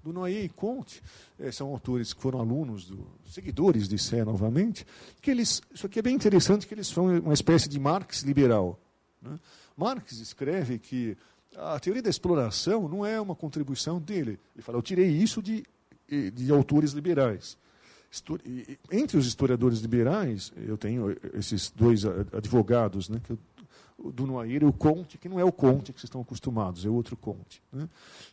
[0.00, 0.04] Conte.
[0.04, 1.02] Dunoyer e Conte
[1.38, 4.86] é, são autores que foram alunos, do, seguidores de Sé novamente,
[5.20, 8.78] que eles, isso aqui é bem interessante, que eles são uma espécie de Marx liberal.
[9.22, 9.38] Né?
[9.76, 11.16] Marx escreve que
[11.56, 14.38] a teoria da exploração não é uma contribuição dele.
[14.54, 15.64] Ele fala, eu tirei isso de,
[16.08, 17.58] de autores liberais.
[18.90, 23.38] Entre os historiadores liberais, eu tenho esses dois advogados, né, que o
[24.14, 27.16] do Noair o Conte, que não é o Conte que vocês estão acostumados, é outro
[27.16, 27.62] Conte.
[27.72, 27.88] Né?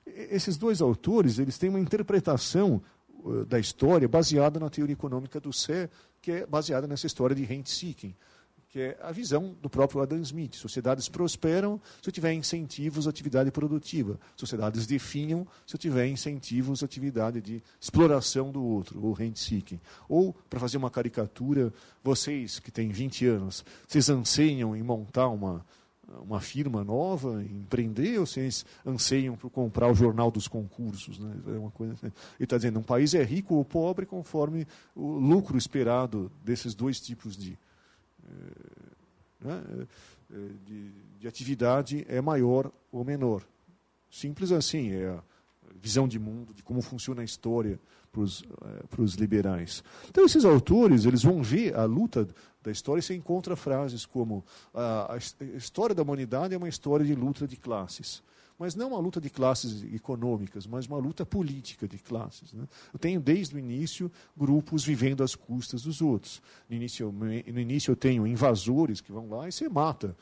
[0.06, 2.82] Esses dois autores eles têm uma interpretação
[3.24, 5.90] uh, da história baseada na teoria econômica do Sé,
[6.22, 8.16] que é baseada nessa história de rent-seeking
[8.78, 10.54] que é a visão do próprio Adam Smith.
[10.54, 14.20] Sociedades prosperam se eu tiver incentivos à atividade produtiva.
[14.36, 19.80] Sociedades definham se eu tiver incentivos à atividade de exploração do outro, ou rent-seeking.
[20.08, 21.74] Ou, para fazer uma caricatura,
[22.04, 25.66] vocês que têm 20 anos, vocês anseiam em montar uma,
[26.22, 31.18] uma firma nova, empreender, ou vocês anseiam por comprar o jornal dos concursos?
[31.18, 31.34] Né?
[31.48, 32.06] É uma coisa assim.
[32.06, 37.00] Ele está dizendo, um país é rico ou pobre conforme o lucro esperado desses dois
[37.00, 37.58] tipos de
[39.40, 39.88] né,
[40.32, 43.44] é, de, de atividade é maior ou menor.
[44.10, 45.24] Simples assim, é a
[45.76, 47.80] visão de mundo, de como funciona a história
[48.90, 49.84] para os liberais.
[50.10, 52.28] Então, esses autores eles vão ver a luta
[52.64, 55.18] da história e você encontra frases como a, a
[55.56, 58.24] história da humanidade é uma história de luta de classes
[58.58, 62.54] mas não uma luta de classes econômicas, mas uma luta política de classes.
[62.54, 62.68] Né?
[62.92, 66.42] Eu tenho, desde o início, grupos vivendo às custas dos outros.
[66.70, 70.16] No início, no início eu tenho invasores que vão lá e você mata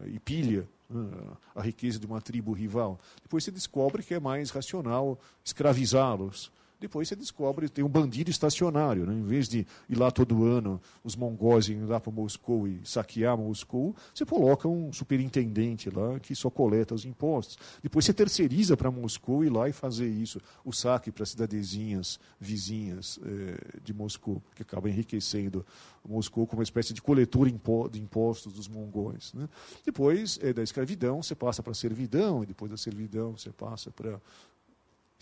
[0.00, 1.10] eh, e pilha né,
[1.54, 2.98] a riqueza de uma tribo rival.
[3.22, 6.50] Depois você descobre que é mais racional escravizá-los
[6.82, 9.06] depois você descobre tem um bandido estacionário.
[9.06, 9.14] Né?
[9.14, 13.36] Em vez de ir lá todo ano, os mongóis irem lá para Moscou e saquear
[13.38, 17.58] Moscou, você coloca um superintendente lá que só coleta os impostos.
[17.82, 23.18] Depois você terceiriza para Moscou ir lá e fazer isso, o saque para cidadezinhas vizinhas
[23.24, 25.64] eh, de Moscou, que acaba enriquecendo
[26.08, 27.48] Moscou como uma espécie de coletor
[27.88, 29.32] de impostos dos mongóis.
[29.32, 29.48] Né?
[29.84, 33.90] Depois é, da escravidão, você passa para a servidão, e depois da servidão você passa
[33.90, 34.20] para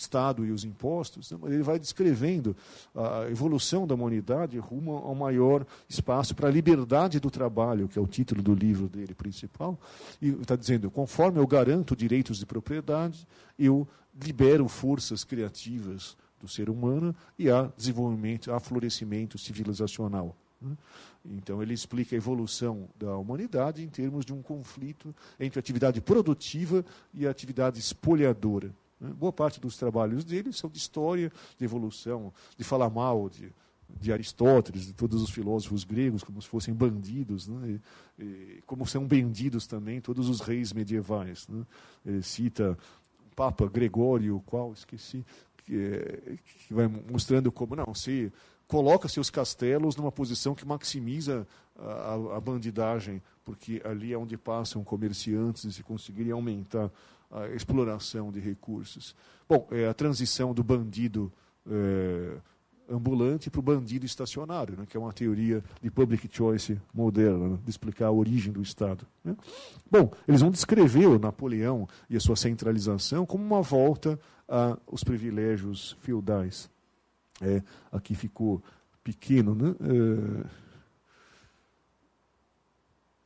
[0.00, 2.56] Estado e os impostos, ele vai descrevendo
[2.94, 8.02] a evolução da humanidade rumo ao maior espaço para a liberdade do trabalho, que é
[8.02, 9.78] o título do livro dele principal,
[10.20, 13.26] e está dizendo, conforme eu garanto direitos de propriedade,
[13.58, 13.86] eu
[14.24, 20.34] libero forças criativas do ser humano e há desenvolvimento, há florescimento civilizacional.
[21.24, 26.00] Então, ele explica a evolução da humanidade em termos de um conflito entre a atividade
[26.00, 28.70] produtiva e a atividade espoliadora.
[29.00, 29.10] Né?
[29.12, 33.52] Boa parte dos trabalhos dele são de história, de evolução, de falar mal de,
[33.98, 37.80] de Aristóteles, de todos os filósofos gregos, como se fossem bandidos, né?
[38.18, 41.48] e, e, como são bandidos também todos os reis medievais.
[41.48, 41.64] Né?
[42.04, 42.76] Ele cita
[43.30, 45.24] o Papa Gregório, qual esqueci,
[45.64, 46.36] que, é,
[46.66, 48.32] que vai mostrando como não se
[48.66, 51.46] coloca seus castelos numa posição que maximiza
[51.76, 56.90] a, a bandidagem, porque ali é onde passam comerciantes e se conseguirem aumentar
[57.30, 59.14] a exploração de recursos.
[59.48, 61.32] Bom, é a transição do bandido
[61.70, 62.36] é,
[62.90, 67.58] ambulante para o bandido estacionário, né, que é uma teoria de public choice moderna, né,
[67.62, 69.06] de explicar a origem do Estado.
[69.24, 69.36] Né.
[69.90, 74.18] Bom, eles vão descrever o Napoleão e a sua centralização como uma volta
[74.86, 76.68] aos privilégios feudais.
[77.40, 77.62] É,
[77.92, 78.62] aqui ficou
[79.02, 79.74] pequeno, né?
[79.80, 80.69] É,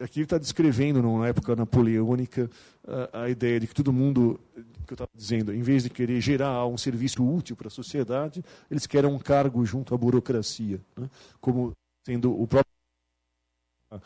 [0.01, 2.51] aqui ele está descrevendo, numa época napoleônica,
[2.86, 4.40] a, a, ideia de que todo mundo,
[4.86, 8.45] que eu estava dizendo, em vez de querer gerar um serviço útil para a sociedade,
[8.70, 11.09] eles querem um cargo junto à burocracia, né?
[11.40, 11.72] como
[12.05, 12.74] sendo o próprio
[13.90, 14.01] a,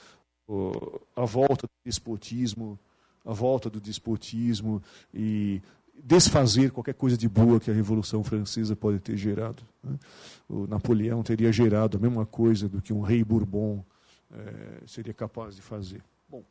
[1.16, 2.78] a volta do despotismo,
[3.24, 4.82] a volta do despotismo
[5.12, 5.60] e
[6.02, 9.62] desfazer qualquer coisa de boa que a Revolução Francesa pode ter gerado.
[9.82, 9.98] Né?
[10.48, 13.84] O Napoleão teria gerado a mesma coisa do que um rei Bourbon
[14.32, 16.02] é, seria capaz de fazer.
[16.28, 16.44] Bom,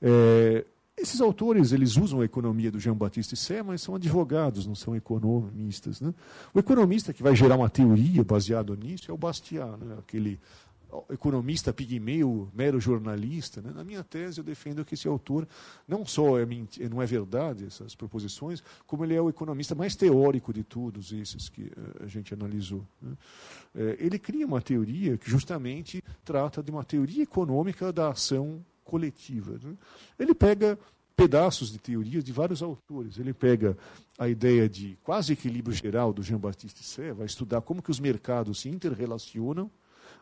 [0.00, 0.64] é,
[0.96, 6.00] esses autores eles usam a economia do Jean-Baptiste Sé, mas são advogados, não são economistas.
[6.00, 6.14] Né?
[6.54, 9.96] O economista que vai gerar uma teoria baseada nisso é o Bastiat, né?
[9.98, 10.40] aquele
[11.10, 13.60] economista pigmeu, mero jornalista.
[13.60, 13.72] Né?
[13.74, 15.46] Na minha tese, eu defendo que esse autor
[15.86, 16.46] não só é
[16.90, 21.48] não é verdade essas proposições, como ele é o economista mais teórico de todos esses
[21.48, 22.86] que uh, a gente analisou.
[23.00, 23.12] Né?
[23.74, 29.58] Uh, ele cria uma teoria que justamente trata de uma teoria econômica da ação coletiva.
[29.62, 29.76] Né?
[30.18, 30.78] Ele pega
[31.16, 33.18] pedaços de teorias de vários autores.
[33.18, 33.76] Ele pega
[34.18, 38.60] a ideia de quase equilíbrio geral do Jean-Baptiste Sé, vai estudar como que os mercados
[38.60, 39.70] se interrelacionam,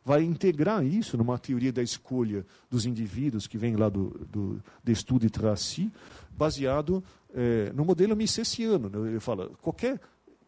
[0.04, 4.92] vai integrar isso numa teoria da escolha dos indivíduos que vem lá do, do, do
[4.92, 5.90] estudo de Tracy,
[6.30, 7.02] baseado
[7.34, 8.88] é, no modelo misesiano.
[8.90, 9.10] Né?
[9.10, 9.98] Ele fala, qualquer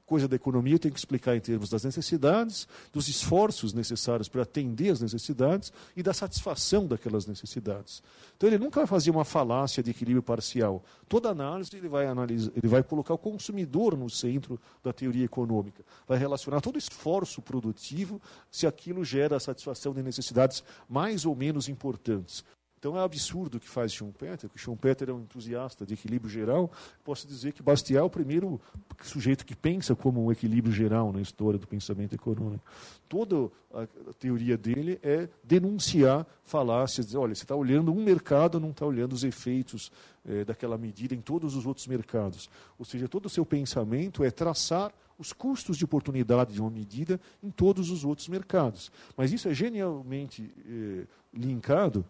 [0.06, 4.90] coisa da economia tem que explicar em termos das necessidades, dos esforços necessários para atender
[4.90, 8.02] as necessidades e da satisfação daquelas necessidades.
[8.36, 10.84] Então ele nunca vai fazer uma falácia de equilíbrio parcial.
[11.08, 15.84] Toda análise ele vai analisar, ele vai colocar o consumidor no centro da teoria econômica.
[16.06, 21.68] Vai relacionar todo esforço produtivo se aquilo gera a satisfação de necessidades mais ou menos
[21.68, 22.44] importantes.
[22.86, 26.70] Então é absurdo o que faz Schumpeter, que Schumpeter é um entusiasta de equilíbrio geral.
[27.02, 28.60] Posso dizer que Bastiat é o primeiro
[29.02, 32.64] sujeito que pensa como um equilíbrio geral na história do pensamento econômico.
[33.08, 33.88] Toda a
[34.20, 39.14] teoria dele é denunciar falácias, dizer, olha, você está olhando um mercado, não está olhando
[39.14, 39.90] os efeitos
[40.24, 42.48] é, daquela medida em todos os outros mercados.
[42.78, 47.20] Ou seja, todo o seu pensamento é traçar os custos de oportunidade de uma medida
[47.42, 48.92] em todos os outros mercados.
[49.16, 51.06] Mas isso é genialmente é,
[51.36, 52.04] linkado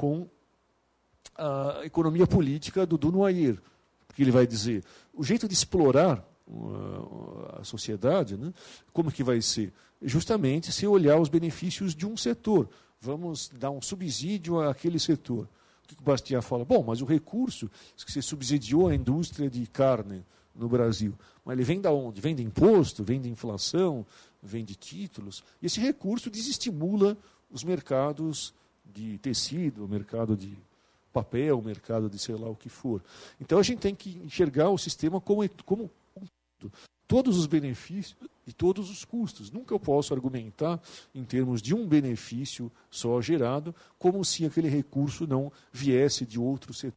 [0.00, 0.26] com
[1.36, 3.60] a economia política do Dunoyer,
[4.06, 4.82] porque ele vai dizer,
[5.12, 8.50] o jeito de explorar uh, a sociedade, né,
[8.94, 9.74] como que vai ser?
[10.00, 12.66] Justamente se olhar os benefícios de um setor.
[12.98, 15.46] Vamos dar um subsídio àquele setor.
[15.84, 16.64] O que o Bastiat fala?
[16.64, 20.24] Bom, mas o recurso que você subsidiou a indústria de carne
[20.54, 22.22] no Brasil, mas ele vem da onde?
[22.22, 24.06] Vem de imposto, vem de inflação,
[24.42, 25.44] vem de títulos.
[25.60, 27.18] E esse recurso desestimula
[27.50, 28.54] os mercados
[28.92, 30.56] de tecido, mercado de
[31.12, 33.02] papel, mercado de sei lá o que for.
[33.40, 35.90] Então a gente tem que enxergar o sistema como, como
[37.06, 38.16] todos os benefícios
[38.46, 39.50] e todos os custos.
[39.50, 40.80] Nunca eu posso argumentar
[41.14, 46.72] em termos de um benefício só gerado, como se aquele recurso não viesse de outro
[46.72, 46.94] setor.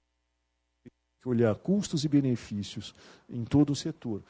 [1.25, 2.93] Olhar custos e benefícios
[3.29, 4.21] em todo o setor.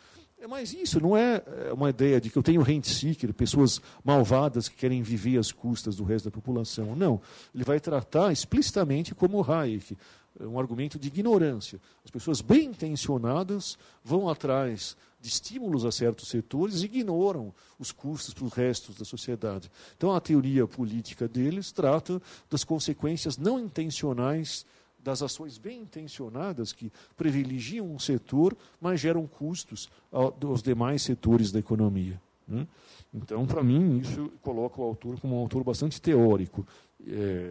[0.43, 3.79] É, mas isso não é, é uma ideia de que eu tenho rent seeker, pessoas
[4.03, 6.97] malvadas que querem viver às custas do resto da população.
[6.97, 7.21] Não.
[7.55, 9.95] Ele vai tratar explicitamente como Hayek,
[10.37, 11.79] é um argumento de ignorância.
[12.03, 18.33] As pessoas bem intencionadas vão atrás de estímulos a certos setores e ignoram os custos
[18.33, 19.71] para os restos da sociedade.
[19.95, 24.65] Então a teoria política deles trata das consequências não intencionais
[25.03, 31.59] das ações bem intencionadas que privilegiam um setor, mas geram custos aos demais setores da
[31.59, 32.19] economia.
[32.47, 32.65] Né?
[33.13, 36.65] Então, para mim, isso coloca o autor como um autor bastante teórico.
[37.05, 37.49] É...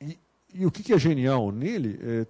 [0.00, 0.18] E,
[0.54, 1.98] e, o que, é genial nele?
[2.02, 2.26] É,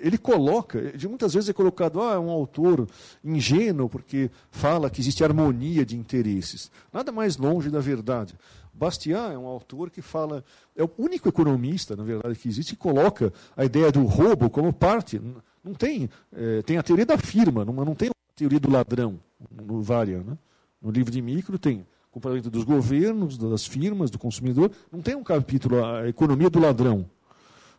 [0.00, 2.88] ele coloca, de muitas vezes é colocado, ah, é um autor
[3.24, 6.70] ingênuo porque fala que existe harmonia de interesses.
[6.92, 8.34] Nada mais longe da verdade.
[8.72, 12.80] Bastiat é um autor que fala, é o único economista, na verdade, que existe, que
[12.80, 15.20] coloca a ideia do roubo como parte.
[15.62, 19.20] Não tem, é, tem a teoria da firma, não, não tem a teoria do ladrão
[19.50, 20.18] no Varia.
[20.18, 20.36] Né?
[20.80, 24.70] No livro de micro tem comportamento dos governos, das firmas, do consumidor.
[24.90, 27.08] Não tem um capítulo, a economia do ladrão.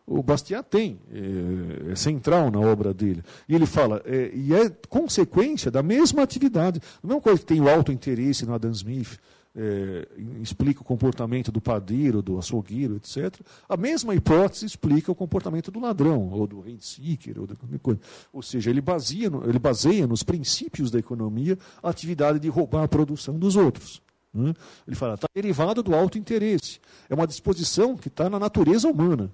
[0.06, 3.22] O Bastiat tem, é, é, central na obra dele.
[3.48, 6.80] E ele fala, é, e é consequência da mesma atividade.
[7.02, 9.18] A mesma coisa que tem o alto interesse no Adam Smith,
[9.56, 10.08] é,
[10.42, 13.40] explica o comportamento do padeiro, do açougueiro, etc.
[13.68, 17.48] A mesma hipótese explica o comportamento do ladrão, ou do rent seeker, ou,
[17.80, 18.00] coisa.
[18.32, 22.88] ou seja, ele, baseia, ele baseia nos princípios da economia a atividade de roubar a
[22.88, 24.02] produção dos outros.
[24.34, 24.52] Né?
[24.86, 26.80] Ele fala, está derivado do alto interesse.
[27.08, 29.32] É uma disposição que está na natureza humana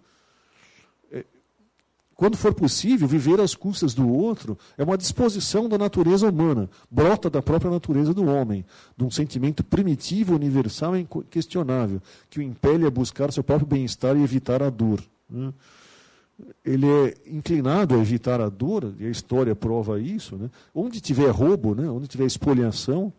[2.21, 7.31] quando for possível, viver às custas do outro é uma disposição da natureza humana, brota
[7.31, 8.63] da própria natureza do homem,
[8.95, 11.99] de um sentimento primitivo, universal e inquestionável,
[12.29, 15.03] que o impele a buscar seu próprio bem-estar e evitar a dor.
[15.31, 15.51] Né?
[16.63, 20.37] Ele é inclinado a evitar a dor, e a história prova isso.
[20.37, 20.51] Né?
[20.75, 21.89] Onde tiver roubo, né?
[21.89, 23.11] onde tiver expoliação,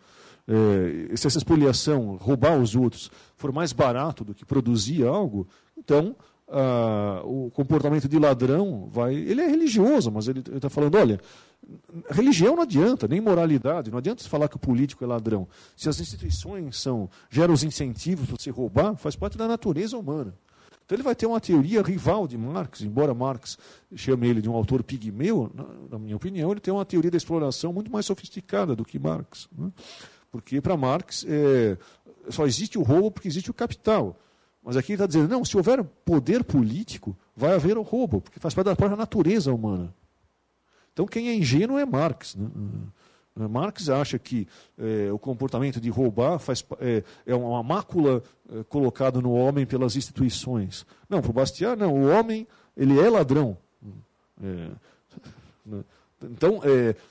[0.48, 6.16] é, se essa expoliação, roubar os outros, for mais barato do que produzir algo, então
[6.52, 9.16] ah, o comportamento de ladrão vai.
[9.16, 11.20] Ele é religioso, mas ele está falando: olha,
[12.10, 15.48] religião não adianta, nem moralidade, não adianta falar que o político é ladrão.
[15.78, 20.34] Se as instituições são, geram os incentivos para você roubar, faz parte da natureza humana.
[20.86, 23.58] Então ele vai ter uma teoria rival de Marx, embora Marx
[23.96, 25.50] chame ele de um autor pigmeu,
[25.90, 29.48] na, minha opinião, ele tem uma teoria da exploração muito mais sofisticada do que Marx.
[29.58, 29.72] Né?
[30.30, 31.78] Porque para Marx é,
[32.30, 34.20] só existe o roubo porque existe o capital.
[34.64, 38.40] Mas aqui ele está dizendo, não, se houver poder político, vai haver o roubo, porque
[38.40, 39.94] faz parte da própria natureza humana.
[40.94, 42.36] Então quem é ingênuo é Marx.
[42.36, 42.48] Né?
[43.40, 44.48] Eh, Marx acha que
[44.78, 49.96] é, o comportamento de roubar faz, é, é uma mácula é, colocada no homem pelas
[49.96, 50.86] instituições.
[51.10, 53.58] Não, para o Bastiat, não, o homem ele é ladrão.
[54.38, 55.84] Né?
[56.24, 56.60] então,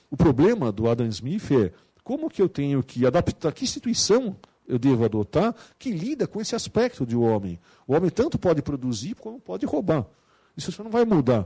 [0.09, 1.71] o problema do Adam Smith é
[2.03, 4.35] como que eu tenho que adaptar, que instituição
[4.71, 7.59] eu devo adotar que lida com esse aspecto de homem.
[7.85, 10.05] O homem tanto pode produzir como pode roubar.
[10.55, 11.45] Isso não vai mudar.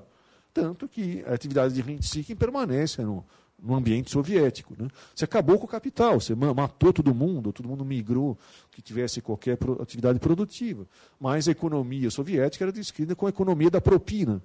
[0.54, 3.26] Tanto que a atividade de rent-seeking permanece no,
[3.60, 4.76] no ambiente soviético.
[4.78, 4.88] Né?
[5.16, 8.38] Você acabou com o capital, você matou todo mundo, todo mundo migrou
[8.70, 10.86] que tivesse qualquer atividade produtiva.
[11.20, 14.40] Mas a economia soviética era descrita como a economia da propina.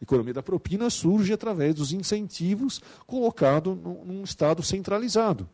[0.00, 5.48] A economia da propina surge através dos incentivos colocados num Estado centralizado.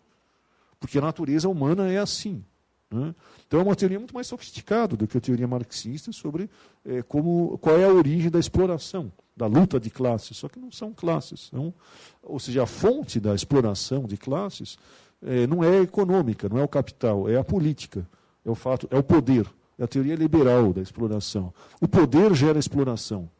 [0.80, 2.44] Porque a natureza humana é assim.
[2.90, 3.14] Né?
[3.46, 6.48] Então é uma teoria muito mais sofisticada do que a teoria marxista sobre
[6.84, 10.36] é, como, qual é a origem da exploração, da luta de classes.
[10.36, 11.48] Só que não são classes.
[11.50, 11.74] São,
[12.22, 14.78] ou seja, a fonte da exploração de classes
[15.22, 18.08] é, não é econômica, não é o capital, é a política,
[18.44, 19.46] é o fato, é o poder.
[19.78, 21.54] É a teoria liberal da exploração.
[21.80, 23.30] O poder gera exploração.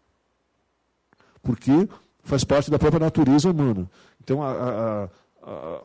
[1.42, 1.88] Porque
[2.22, 3.90] faz parte da própria natureza humana.
[4.22, 4.52] Então a,
[5.04, 5.08] a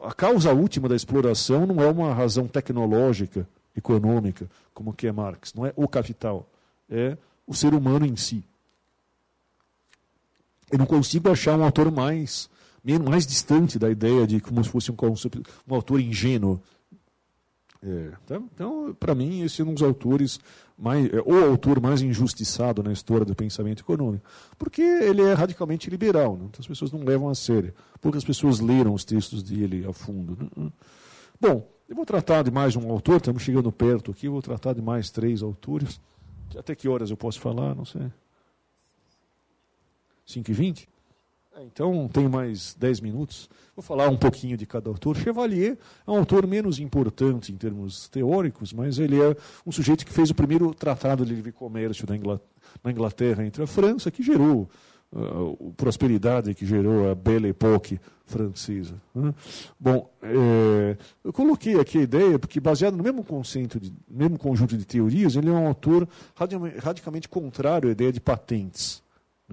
[0.01, 5.53] a, causa última da exploração não é uma razão tecnológica, econômica, como que é Marx,
[5.53, 6.47] não é o capital,
[6.89, 8.43] é o ser humano em si.
[10.71, 12.49] Eu não consigo achar um autor mais
[13.05, 14.95] mais distante da ideia de como se fosse um,
[15.65, 16.61] um autor ingênuo
[17.85, 20.39] é, então, então para mim, esse é um dos autores,
[20.83, 24.25] mais, é, o autor mais injustiçado na história do pensamento econômico.
[24.57, 26.45] Porque ele é radicalmente liberal, né?
[26.49, 27.73] então as pessoas não levam a sério.
[28.01, 30.37] Poucas pessoas leram os textos dele a fundo.
[30.57, 30.69] Né?
[31.39, 34.81] Bom, eu vou tratar de mais um autor, estamos chegando perto aqui, vou tratar de
[34.81, 36.01] mais três autores.
[36.57, 37.73] Até que horas eu posso falar?
[37.73, 38.11] Não sei.
[40.25, 40.89] 5 e 20?
[41.55, 43.49] É, então, tenho mais 10 minutos.
[43.75, 45.15] Vou falar um pouquinho de cada autor.
[45.15, 49.35] Chevalier é um autor menos importante em termos teóricos, mas ele é
[49.65, 52.07] um sujeito que fez o primeiro tratado de livre comércio
[52.83, 54.67] na Inglaterra entre a França, que gerou
[55.15, 58.95] a prosperidade, que gerou a Belle Époque francesa.
[59.13, 59.31] Né?
[59.79, 63.79] Bom, é, eu coloquei aqui a ideia, porque baseado no mesmo conceito,
[64.09, 66.07] mesmo conjunto de teorias, ele é um autor
[66.79, 69.02] radicalmente contrário à ideia de patentes.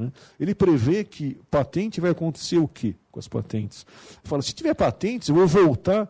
[0.01, 0.13] Né?
[0.39, 3.87] Ele prevê que patente vai acontecer o quê com as patentes?
[4.25, 6.09] Fala, se tiver patentes, eu vou voltar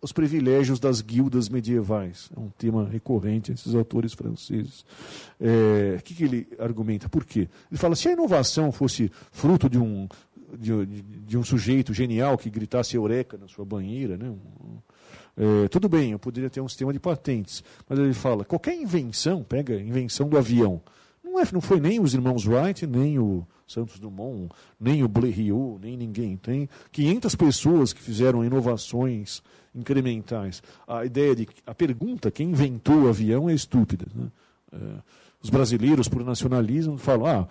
[0.00, 2.30] aos privilégios das guildas medievais.
[2.34, 4.80] É um tema recorrente esses autores franceses.
[5.38, 5.44] O
[5.96, 7.08] é, que, que ele argumenta?
[7.08, 7.48] Por quê?
[7.70, 10.08] Ele fala, se a inovação fosse fruto de um,
[10.58, 14.34] de, de um sujeito genial que gritasse eureka na sua banheira, né?
[15.36, 17.62] É, tudo bem, eu poderia ter um sistema de patentes.
[17.88, 20.80] Mas ele fala, qualquer invenção, pega a invenção do avião,
[21.32, 25.78] não, é, não foi nem os irmãos Wright, nem o Santos Dumont, nem o Blériot,
[25.80, 26.36] nem ninguém.
[26.36, 29.42] Tem 500 pessoas que fizeram inovações
[29.74, 30.62] incrementais.
[30.86, 34.06] A ideia de a pergunta quem inventou o avião é estúpida.
[34.14, 34.28] Né?
[34.72, 34.76] É,
[35.42, 37.48] os brasileiros, por nacionalismo, falam: ah,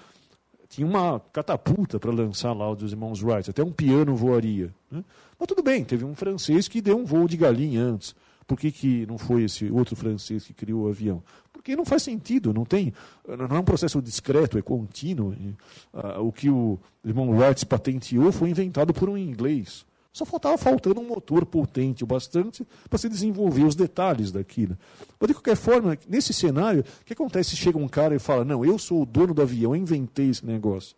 [0.70, 4.74] tinha uma catapulta para lançar lá dos irmãos Wright, até um piano voaria.
[4.92, 5.04] Né?
[5.40, 8.16] Mas tudo bem, teve um francês que deu um voo de galinha antes.
[8.52, 11.24] Por que, que não foi esse outro francês que criou o avião?
[11.54, 12.94] Porque não faz sentido, não tem,
[13.26, 15.34] não é um processo discreto, é contínuo.
[15.94, 19.86] Uh, o que o irmão Wright patenteou foi inventado por um inglês.
[20.12, 24.78] Só faltava faltando um motor potente o bastante para se desenvolver os detalhes daquilo.
[25.18, 28.44] Mas, de qualquer forma, nesse cenário, o que acontece se chega um cara e fala:
[28.44, 30.94] Não, eu sou o dono do avião, eu inventei esse negócio.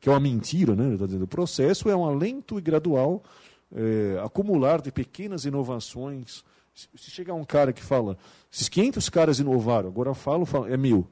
[0.00, 0.96] Que é uma mentira, né?
[0.96, 3.22] Tá o processo é um lento e gradual
[3.70, 6.42] é, acumular de pequenas inovações
[6.76, 8.18] se chegar um cara que fala,
[8.52, 11.06] esses 500 caras inovaram, agora eu falo, falo é mil.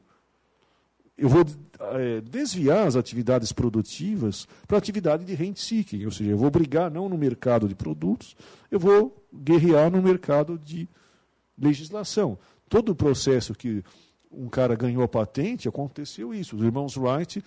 [1.16, 1.44] Eu vou
[1.80, 6.90] é, desviar as atividades produtivas para atividade de rent seeking, ou seja, eu vou brigar
[6.90, 8.36] não no mercado de produtos,
[8.70, 10.88] eu vou guerrear no mercado de
[11.56, 12.36] legislação.
[12.68, 13.82] Todo o processo que
[14.30, 16.56] um cara ganhou a patente, aconteceu isso.
[16.56, 17.42] Os irmãos Wright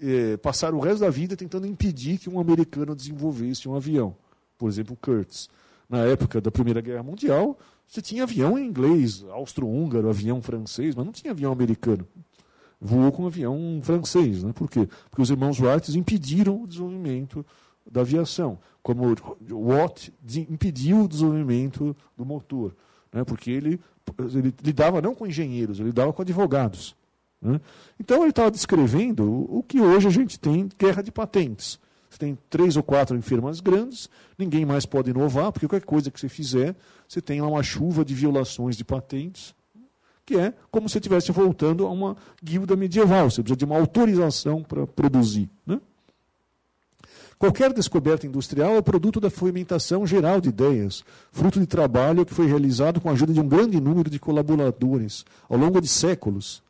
[0.00, 4.16] é, passaram o resto da vida tentando impedir que um americano desenvolvesse um avião.
[4.56, 5.48] Por exemplo, o Kurtz
[5.90, 11.12] na época da Primeira Guerra Mundial, você tinha avião inglês, austro-húngaro, avião francês, mas não
[11.12, 12.06] tinha avião americano.
[12.80, 14.44] voou com um avião francês.
[14.44, 14.52] Né?
[14.52, 14.88] Por quê?
[15.10, 17.44] Porque os irmãos Wright impediram o desenvolvimento
[17.90, 19.14] da aviação, como
[19.50, 20.12] Watt
[20.48, 22.74] impediu o desenvolvimento do motor,
[23.12, 23.24] né?
[23.24, 23.80] porque ele,
[24.32, 26.94] ele lidava não com engenheiros, ele lidava com advogados.
[27.42, 27.60] Né?
[27.98, 31.80] Então ele estava descrevendo o que hoje a gente tem guerra de patentes.
[32.10, 36.18] Você tem três ou quatro firmas grandes, ninguém mais pode inovar, porque qualquer coisa que
[36.18, 36.74] você fizer,
[37.08, 39.54] você tem lá uma chuva de violações de patentes,
[40.26, 43.30] que é como se estivesse voltando a uma guilda medieval.
[43.30, 45.48] Você precisa de uma autorização para produzir.
[45.64, 45.80] Né?
[47.38, 52.46] Qualquer descoberta industrial é produto da fomentação geral de ideias, fruto de trabalho que foi
[52.46, 56.60] realizado com a ajuda de um grande número de colaboradores ao longo de séculos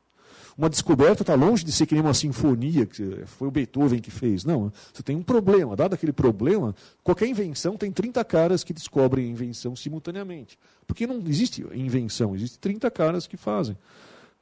[0.61, 4.11] uma descoberta está longe de ser que nem uma sinfonia, que foi o Beethoven que
[4.11, 4.45] fez.
[4.45, 5.75] Não, você tem um problema.
[5.75, 10.59] Dado aquele problema, qualquer invenção tem 30 caras que descobrem a invenção simultaneamente.
[10.87, 13.75] Porque não existe invenção, existe 30 caras que fazem.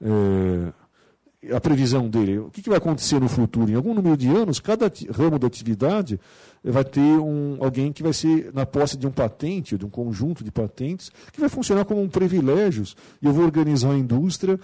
[0.03, 3.71] É, a previsão dele, o que, vai acontecer no futuro?
[3.71, 6.19] Em algum número de anos, cada ramo da atividade
[6.65, 10.43] vai ter um, alguém que vai ser na posse de um patente, de um conjunto
[10.43, 12.83] de patentes, que vai funcionar como um privilégio.
[13.23, 14.59] E eu vou organizar a indústria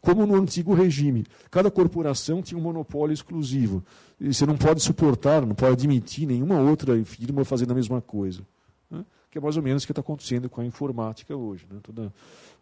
[0.00, 1.24] como no antigo regime.
[1.50, 3.82] Cada corporação tinha um monopólio exclusivo.
[4.20, 8.42] E você não pode suportar, não pode admitir nenhuma outra firma fazendo a mesma coisa.
[8.90, 9.04] Né?
[9.30, 11.66] Que é mais ou menos o que está acontecendo com a informática hoje.
[11.70, 11.78] Né?
[11.82, 12.12] Toda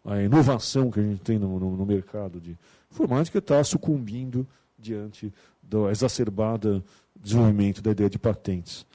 [0.05, 2.57] a inovação que a gente tem no, no, no mercado de
[2.91, 4.47] informática está sucumbindo
[4.77, 6.83] diante do exacerbado
[7.15, 8.85] desenvolvimento da ideia de patentes.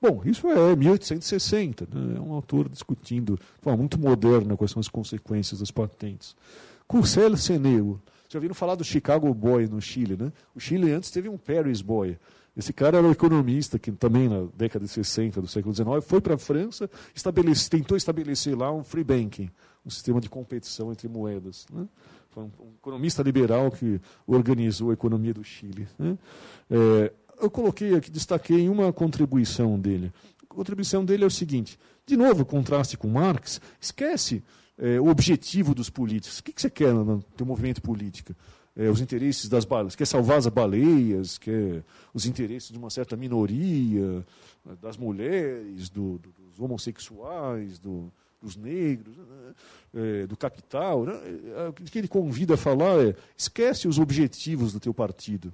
[0.00, 2.16] Bom, isso é 1860, né?
[2.18, 6.36] é um autor discutindo de forma muito moderna quais são as consequências das patentes.
[6.86, 8.00] Curcel Seneu.
[8.28, 10.32] Já ouviram falar do Chicago Boy no Chile, né?
[10.54, 12.18] O Chile antes teve um Paris Boy.
[12.56, 16.20] Esse cara era um economista que também na década de 60 do século XIX foi
[16.20, 19.50] para a França, estabelece, tentou estabelecer lá um free banking,
[19.84, 21.66] um sistema de competição entre moedas.
[21.72, 21.86] Né?
[22.30, 25.88] Foi um, um, economista liberal que organizou a economia do Chile.
[25.98, 26.16] Né?
[26.70, 30.12] É, eu coloquei aqui, destaquei uma contribuição dele.
[30.42, 31.76] A contribuição dele é o seguinte:
[32.06, 34.44] de novo, contraste com Marx, esquece
[34.78, 36.38] é, o objetivo dos políticos.
[36.38, 38.34] O que, que você quer no teu movimento político?
[38.76, 43.16] É, os interesses das baleias, quer salvar as baleias, quer os interesses de uma certa
[43.16, 44.24] minoria,
[44.82, 48.12] das mulheres, do, do, dos homossexuais, do,
[48.42, 49.54] dos negros, né?
[49.94, 51.04] é, do capital.
[51.04, 51.14] Né?
[51.56, 55.52] É, o que ele convida a falar é: esquece os objetivos do teu partido.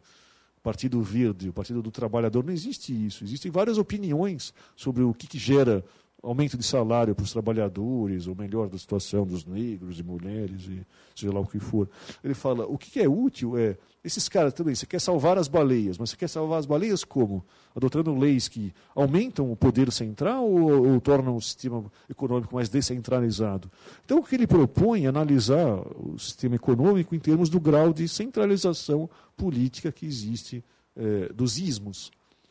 [0.62, 3.24] Partido Verde, o Partido do Trabalhador, não existe isso.
[3.24, 5.82] Existem várias opiniões sobre o que, que gera
[6.22, 10.86] aumento de salário para os trabalhadores, ou melhor da situação dos negros e mulheres, e
[11.14, 11.88] seja lá o que for.
[12.22, 15.98] Ele fala, o que é útil é, esses caras também, você quer salvar as baleias,
[15.98, 17.44] mas você quer salvar as baleias como?
[17.74, 23.70] Adotando leis que aumentam o poder central ou, ou tornam o sistema econômico mais descentralizado?
[24.04, 28.08] Então o que ele propõe é analisar o sistema econômico em termos do grau de
[28.08, 30.64] centralização política que existe
[30.96, 32.10] eh, dos ismos.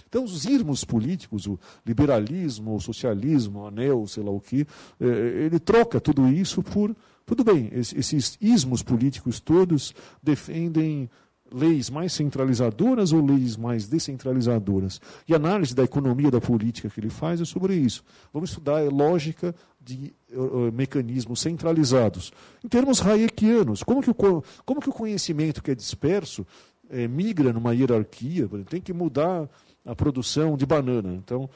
[0.10, 4.66] Então, os irmos políticos, o liberalismo, o socialismo, o anel, sei lá o que,
[4.99, 6.95] é, ele troca tudo isso por.
[7.26, 11.07] Tudo bem, esses ismos políticos todos defendem
[11.51, 15.01] leis mais centralizadoras ou leis mais descentralizadoras.
[15.28, 18.03] E a análise da economia da política que ele faz é sobre isso.
[18.34, 22.32] Vamos estudar a lógica de uh, mecanismos centralizados.
[22.64, 26.45] Em termos hayekianos, como que o, como que o conhecimento que é disperso
[26.89, 28.47] é, migra numa hierarquia?
[28.70, 29.49] Tem que mudar
[29.86, 31.13] a produção de banana.
[31.13, 31.49] Então,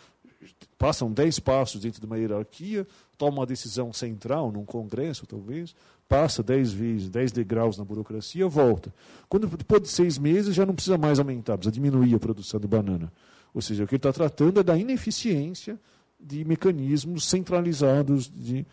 [0.77, 2.85] passam dez passos dentro de uma hierarquia,
[3.17, 5.75] toma uma decisão central, num congresso talvez,
[6.07, 8.93] passa dez vezes, dez degraus na burocracia, volta.
[9.29, 12.67] Quando depois de seis meses já não precisa mais aumentar, precisa diminuir a produção de
[12.67, 13.11] banana.
[13.53, 15.79] Ou seja, o que ele está tratando é da ineficiência
[16.19, 18.65] de mecanismos centralizados de,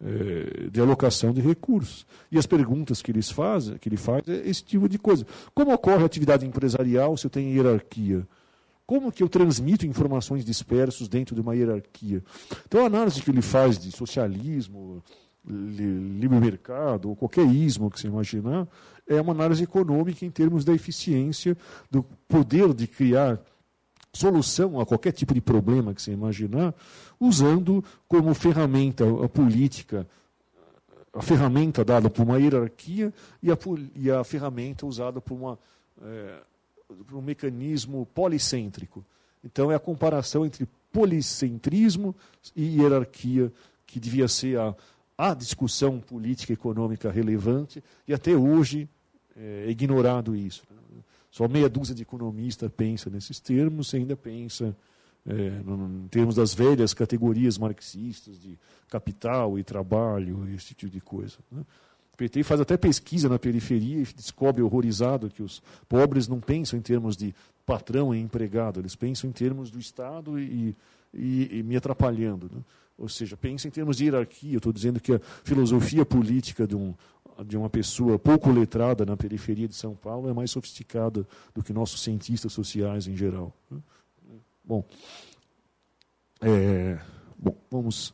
[0.00, 2.06] eh, de alocação de recursos.
[2.30, 5.26] E as perguntas que, eles fazem, que ele faz é esse tipo de coisa.
[5.54, 8.26] Como ocorre a atividade empresarial se eu tenho hierarquia?
[8.88, 12.24] Como que eu transmito informações dispersas dentro de uma hierarquia?
[12.64, 15.04] Então, a análise que ele faz de socialismo,
[15.46, 18.66] livre mercado, ou qualquer ismo que você imaginar,
[19.06, 21.54] é uma análise econômica em termos da eficiência,
[21.90, 23.38] do poder de criar
[24.10, 26.74] solução a qualquer tipo de problema que você imaginar,
[27.20, 30.08] usando como ferramenta a política,
[31.12, 33.12] a ferramenta dada por uma hierarquia
[33.42, 33.58] e a,
[33.94, 35.58] e a ferramenta usada por uma.
[36.00, 36.38] É,
[37.06, 39.04] para um mecanismo policêntrico.
[39.44, 42.14] Então, é a comparação entre policentrismo
[42.56, 43.52] e hierarquia
[43.86, 44.74] que devia ser a,
[45.16, 48.88] a discussão política e econômica relevante, e até hoje
[49.36, 50.62] é, ignorado isso.
[51.30, 54.76] Só meia dúzia de economistas pensa nesses termos, ainda pensa
[55.26, 58.58] é, em termos das velhas categorias marxistas de
[58.88, 61.36] capital e trabalho, esse tipo de coisa.
[61.52, 61.62] Né?
[62.18, 66.82] PT faz até pesquisa na periferia e descobre horrorizado que os pobres não pensam em
[66.82, 67.32] termos de
[67.64, 70.74] patrão e empregado, eles pensam em termos do Estado e,
[71.14, 72.50] e, e me atrapalhando.
[72.52, 72.60] Né?
[72.98, 74.56] Ou seja, pensam em termos de hierarquia.
[74.56, 76.92] Estou dizendo que a filosofia política de, um,
[77.46, 81.72] de uma pessoa pouco letrada na periferia de São Paulo é mais sofisticada do que
[81.72, 83.54] nossos cientistas sociais em geral.
[83.70, 83.78] Né?
[84.64, 84.84] Bom,
[86.40, 86.98] é,
[87.38, 88.12] bom vamos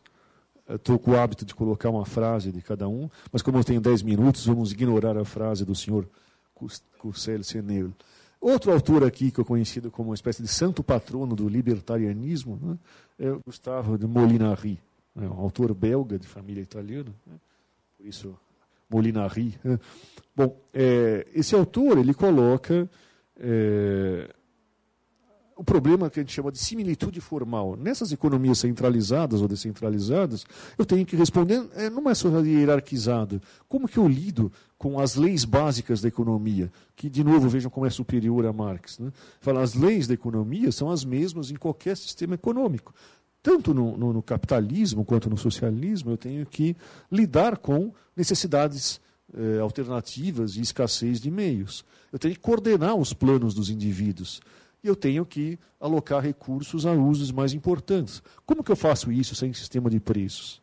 [0.69, 3.81] estou com o hábito de colocar uma frase de cada um, mas como eu tenho
[3.81, 6.09] 10 minutos, vamos ignorar a frase do senhor
[6.99, 7.93] Curcel Senel.
[8.41, 12.79] Outro autor aqui, que é conhecido como uma espécie de santo patrono do libertarianismo, né,
[13.19, 14.79] é Gustavo de Molinari,
[15.15, 17.35] né, um autor belga de família italiana, né,
[17.97, 18.39] por isso
[18.89, 19.55] Molinari.
[19.65, 19.79] Né.
[20.37, 22.89] Bom, é, esse autor ele coloca
[23.39, 24.29] é,
[25.57, 27.76] o problema que a gente chama de similitude formal.
[27.76, 30.44] Nessas economias centralizadas ou descentralizadas,
[30.76, 33.40] eu tenho que responder é, numa sociedade hierarquizada.
[33.68, 36.72] Como que eu lido com as leis básicas da economia?
[36.96, 38.98] Que, de novo, vejam como é superior a Marx.
[38.98, 39.12] Né?
[39.40, 42.92] Fala, as leis da economia são as mesmas em qualquer sistema econômico.
[43.42, 46.74] Tanto no, no, no capitalismo quanto no socialismo, eu tenho que
[47.12, 49.00] lidar com necessidades
[49.36, 51.84] eh, alternativas e escassez de meios.
[52.11, 54.40] Eu tenho que coordenar os planos dos indivíduos
[54.85, 58.22] e eu tenho que alocar recursos a usos mais importantes.
[58.45, 60.62] Como que eu faço isso sem sistema de preços?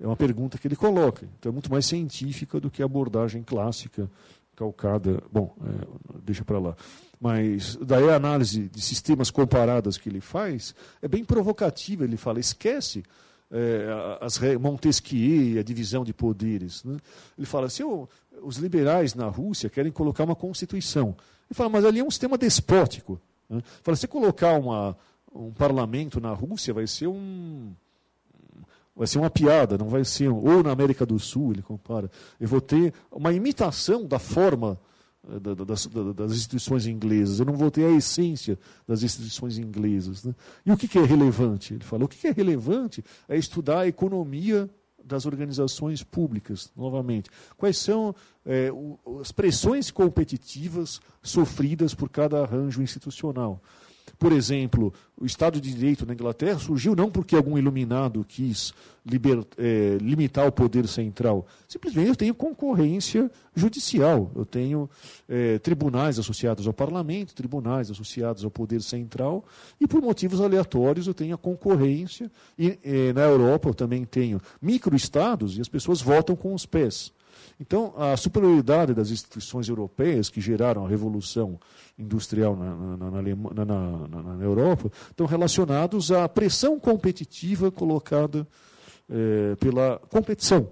[0.00, 1.28] É uma pergunta que ele coloca.
[1.38, 4.10] Então é muito mais científica do que a abordagem clássica
[4.56, 5.22] calcada.
[5.30, 6.76] Bom, é, deixa para lá.
[7.20, 12.02] Mas daí a análise de sistemas comparadas que ele faz é bem provocativa.
[12.02, 13.04] Ele fala: esquece
[13.50, 16.84] é, as Montesquieu, a divisão de poderes.
[16.84, 16.96] Né?
[17.36, 18.08] Ele fala: se eu,
[18.42, 21.16] os liberais na Rússia querem colocar uma constituição
[21.48, 23.20] ele fala, mas ali é um sistema despótico.
[23.48, 23.62] Né?
[23.82, 24.96] Fala, se colocar uma,
[25.34, 27.72] um parlamento na Rússia, vai ser um.
[28.94, 30.28] Vai ser uma piada, não vai ser.
[30.28, 32.10] Ou na América do Sul, ele compara.
[32.38, 34.78] Eu vou ter uma imitação da forma
[35.26, 37.38] eh, das, das, instituições inglesas.
[37.38, 40.24] Eu não vou ter a essência das instituições inglesas.
[40.24, 40.34] Né?
[40.66, 41.74] E o que, é relevante?
[41.74, 44.68] Ele fala: o que, que é relevante é estudar a economia
[45.08, 47.30] das organizações públicas, novamente.
[47.56, 48.14] Quais são
[48.46, 53.60] é, o, as pressões competitivas sofridas por cada arranjo institucional?
[54.18, 58.74] Por exemplo, o Estado de Direito na Inglaterra surgiu não porque algum iluminado quis
[59.56, 61.46] é, limitar o poder central.
[61.68, 64.30] Simplesmente eu tenho concorrência judicial.
[64.34, 64.90] Eu tenho
[65.28, 69.44] é, tribunais associados ao parlamento, tribunais associados ao poder central,
[69.80, 72.30] e por motivos aleatórios eu tenho a concorrência.
[72.58, 77.12] E é, na Europa eu também tenho microestados e as pessoas votam com os pés.
[77.60, 81.58] Então, a superioridade das instituições europeias que geraram a revolução
[81.98, 88.46] industrial na, na, na, na Europa estão relacionados à pressão competitiva colocada
[89.10, 90.70] é, pela competição.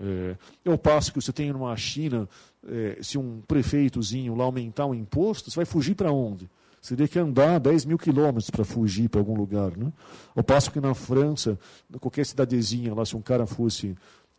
[0.00, 2.28] É, ao passo que você tem numa China,
[2.66, 6.48] é, se um prefeitozinho lá aumentar o imposto, você vai fugir para onde?
[6.80, 9.76] Você teria que andar 10 mil quilômetros para fugir para algum lugar.
[9.76, 9.92] Né?
[10.34, 11.58] Ao passo que na França,
[12.00, 13.96] qualquer cidadezinha lá, se um cara fosse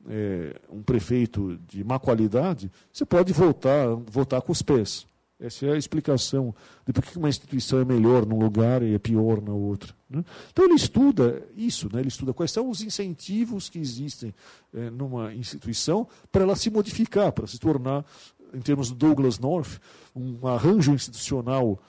[0.08, 5.08] é, um prefeito de má qualidade, você pode voltar, voltar com os pés.
[5.40, 6.54] Essa é a explicação
[6.86, 9.96] de por que uma instituição é melhor num lugar e é pior na outra.
[10.10, 10.24] Né?
[10.52, 12.02] Então ele estuda isso, né?
[12.02, 14.36] ele estuda quais são os incentivos que existem
[14.74, 18.06] é, numa instituição para ela se modificar, para se tornar,
[18.54, 19.80] em termos do Douglas North,
[20.14, 21.80] um arranjo institucional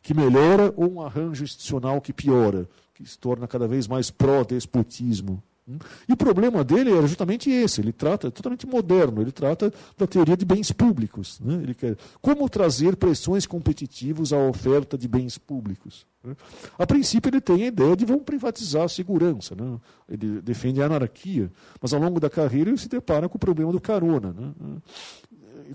[0.00, 5.42] que melhora ou um arranjo institucional que piora, que se torna cada vez mais pró-despotismo.
[6.08, 10.06] E o problema dele era justamente esse, ele trata, é totalmente moderno, ele trata da
[10.06, 11.38] teoria de bens públicos.
[11.40, 11.54] Né?
[11.62, 16.04] Ele quer como trazer pressões competitivas à oferta de bens públicos.
[16.22, 16.34] Né?
[16.76, 19.78] A princípio ele tem a ideia de vamos privatizar a segurança, né?
[20.08, 21.50] ele defende a anarquia,
[21.80, 24.32] mas ao longo da carreira ele se depara com o problema do carona.
[24.32, 24.52] Né?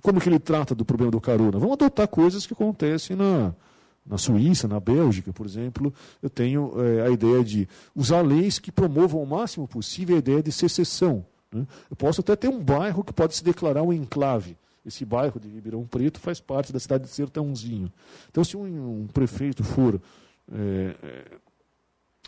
[0.01, 1.57] Como que ele trata do problema do carona?
[1.57, 3.53] Vamos adotar coisas que acontecem na,
[4.07, 8.71] na Suíça, na Bélgica, por exemplo, eu tenho é, a ideia de usar leis que
[8.71, 11.25] promovam o máximo possível a ideia de secessão.
[11.51, 11.67] Né?
[11.89, 14.57] Eu posso até ter um bairro que pode se declarar um enclave.
[14.85, 17.91] Esse bairro de Ribeirão Preto faz parte da cidade de Sertãozinho.
[18.29, 20.01] Então, se um, um prefeito for
[20.49, 20.95] é,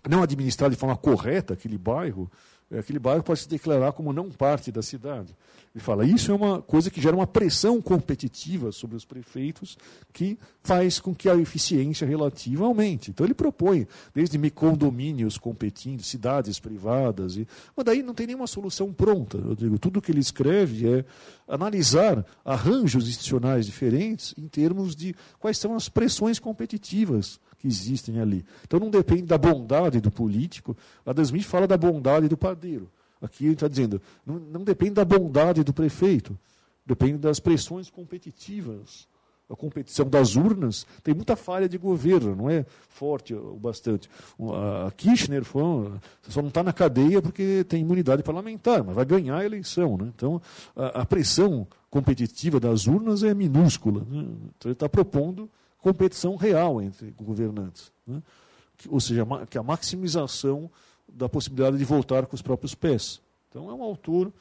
[0.09, 2.29] não administrar de forma correta aquele bairro,
[2.77, 5.35] aquele bairro pode se declarar como não parte da cidade.
[5.73, 9.77] Ele fala, isso é uma coisa que gera uma pressão competitiva sobre os prefeitos
[10.11, 13.11] que faz com que a eficiência relativa aumente.
[13.11, 18.91] Então ele propõe, desde condomínios competindo, cidades privadas, e, mas daí não tem nenhuma solução
[18.91, 19.37] pronta.
[19.37, 21.05] Eu digo, tudo que ele escreve é
[21.47, 28.43] analisar arranjos institucionais diferentes em termos de quais são as pressões competitivas que existem ali.
[28.63, 30.75] Então não depende da bondade do político.
[31.05, 32.89] Adam Smith fala da bondade do padeiro.
[33.21, 36.37] Aqui ele está dizendo, não, não depende da bondade do prefeito,
[36.85, 39.07] depende das pressões competitivas
[39.49, 44.07] a competição das urnas, tem muita falha de governo, não é forte o bastante.
[44.39, 45.91] A Kirchner foi,
[46.27, 49.97] só não está na cadeia porque tem imunidade parlamentar, mas vai ganhar a eleição.
[49.97, 50.11] Né?
[50.15, 50.39] Então,
[50.75, 54.01] a, a, pressão competitiva das urnas é minúscula.
[54.01, 54.19] Né?
[54.55, 55.49] Então, ele está propondo
[55.79, 57.91] competição real entre governantes.
[58.05, 58.21] Né?
[58.87, 60.69] Ou seja, que a maximização
[61.07, 63.21] da possibilidade de voltar com os próprios pés.
[63.49, 64.31] Então, é um autor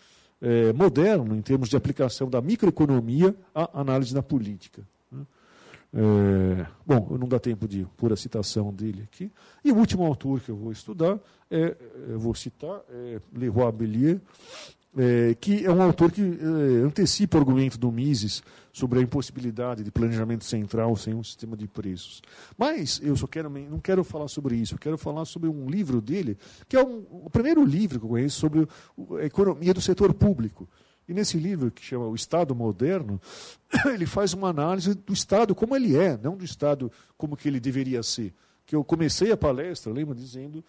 [0.41, 4.82] é, moderno em termos de aplicação da microeconomia à análise da política.
[5.93, 9.32] É, bom, não dá tempo de pôr a citação dele aqui.
[9.64, 11.18] E o último autor que eu vou estudar,
[11.51, 11.76] é,
[12.09, 14.20] eu vou citar, é Leroy Bellier,
[14.97, 18.43] é, que é um autor que é, antecipa o argumento do Mises
[18.79, 22.22] sobre a impossibilidade de planejamento central sem um sistema de preços.
[22.57, 26.01] Mas eu só quero, não quero falar sobre isso, eu quero falar sobre um livro
[26.01, 28.68] dele, que é um, o primeiro livro que eu conheço sobre
[29.20, 30.68] a economia do setor público.
[31.09, 33.20] E nesse livro, que chama O Estado Moderno,
[33.93, 37.59] ele faz uma análise do Estado como ele é, não do Estado como que ele
[37.59, 38.33] deveria ser.
[38.64, 40.62] Que eu comecei a palestra, lembra, dizendo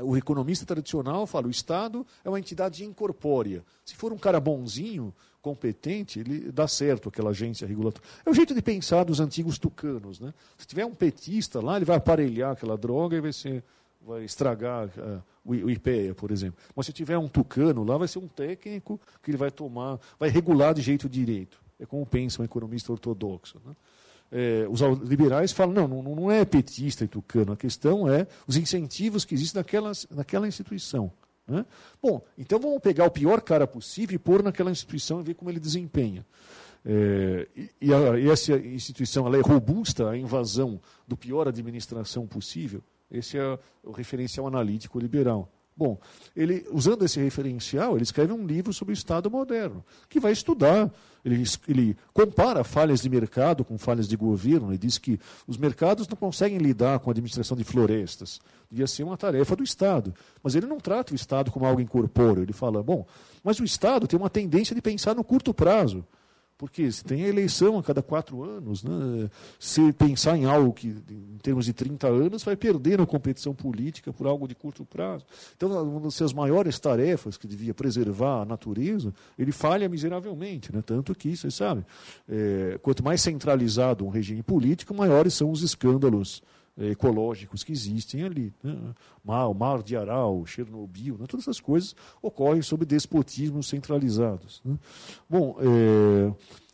[0.00, 3.64] o economista tradicional fala: o Estado é uma entidade incorpórea.
[3.84, 8.08] Se for um cara bonzinho, competente, ele dá certo aquela agência regulatória.
[8.24, 10.20] É o jeito de pensar dos antigos tucanos.
[10.20, 10.32] Né?
[10.56, 13.64] Se tiver um petista lá, ele vai aparelhar aquela droga e vai ser
[14.04, 16.58] vai estragar uh, o, IPEA, por exemplo.
[16.74, 20.28] Mas se tiver um tucano lá, vai ser um técnico que ele vai tomar, vai
[20.28, 21.60] regular de jeito direito.
[21.78, 23.60] É como pensa um economista ortodoxo.
[23.64, 23.74] Né?
[24.34, 28.56] É, os liberais falam, não, não, não é petista e tucano, a questão é os
[28.56, 31.12] incentivos que existem naquela, naquela instituição.
[31.46, 31.66] Né?
[32.02, 35.50] Bom, então vamos pegar o pior cara possível e pôr naquela instituição e ver como
[35.50, 36.24] ele desempenha.
[36.84, 37.46] É,
[37.78, 42.82] e, a, e, essa instituição ela é robusta à invasão do pior administração possível.
[43.10, 45.52] Esse é o referencial analítico liberal.
[45.74, 45.98] Bom,
[46.36, 50.90] ele, usando esse referencial, ele escreve um livro sobre o Estado moderno, que vai estudar.
[51.24, 56.06] Ele, ele compara falhas de mercado com falhas de governo e diz que os mercados
[56.06, 58.40] não conseguem lidar com a administração de florestas.
[58.70, 60.14] Devia ser uma tarefa do Estado.
[60.42, 62.42] Mas ele não trata o Estado como algo incorpóreo.
[62.42, 63.06] Ele fala, bom,
[63.42, 66.04] mas o Estado tem uma tendência de pensar no curto prazo.
[66.62, 69.28] Porque se tem a eleição a cada quatro anos, né?
[69.58, 74.12] se pensar em algo que, em termos de 30 anos, vai perder na competição política
[74.12, 75.26] por algo de curto prazo.
[75.56, 80.72] Então, uma das suas maiores tarefas, que devia preservar a natureza, ele falha miseravelmente.
[80.72, 80.80] Né?
[80.86, 81.84] Tanto que, vocês sabem,
[82.28, 86.44] é, quanto mais centralizado um regime político, maiores são os escândalos
[86.78, 88.52] ecológicos que existem ali.
[88.62, 88.76] Né?
[89.24, 91.26] o mar de Aral, Chernobyl, né?
[91.28, 94.60] todas essas coisas ocorrem sob despotismos centralizados.
[94.64, 94.78] Né?
[95.28, 96.32] Bom, é,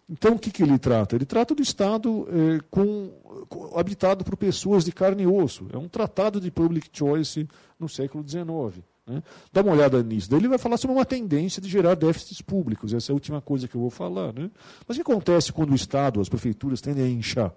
[0.08, 1.16] então o que, que ele trata?
[1.16, 3.10] Ele trata do Estado é, com,
[3.48, 5.66] com, habitado por pessoas de carne e osso.
[5.72, 7.46] É um tratado de public choice
[7.78, 8.82] no século XIX.
[9.06, 9.22] Né?
[9.52, 10.30] Dá uma olhada nisso.
[10.30, 12.94] Daí ele vai falar sobre uma tendência de gerar déficits públicos.
[12.94, 14.32] Essa é a última coisa que eu vou falar.
[14.32, 14.50] Né?
[14.86, 17.52] Mas o que acontece quando o Estado, as prefeituras tendem a inchar?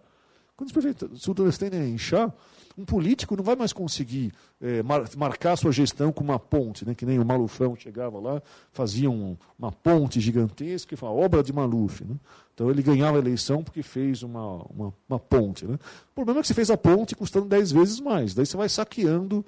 [0.61, 2.31] Quando as prefeituras tendem a inchar,
[2.77, 4.31] um político não vai mais conseguir
[4.61, 6.93] é, mar, marcar sua gestão com uma ponte, né?
[6.93, 8.39] que nem o Malufão chegava lá,
[8.71, 12.03] fazia um, uma ponte gigantesca falava, obra de Maluf.
[12.03, 12.15] Né?
[12.53, 15.65] Então ele ganhava a eleição porque fez uma, uma, uma ponte.
[15.65, 15.79] Né?
[16.11, 18.35] O problema é que você fez a ponte custando dez vezes mais.
[18.35, 19.43] Daí você vai saqueando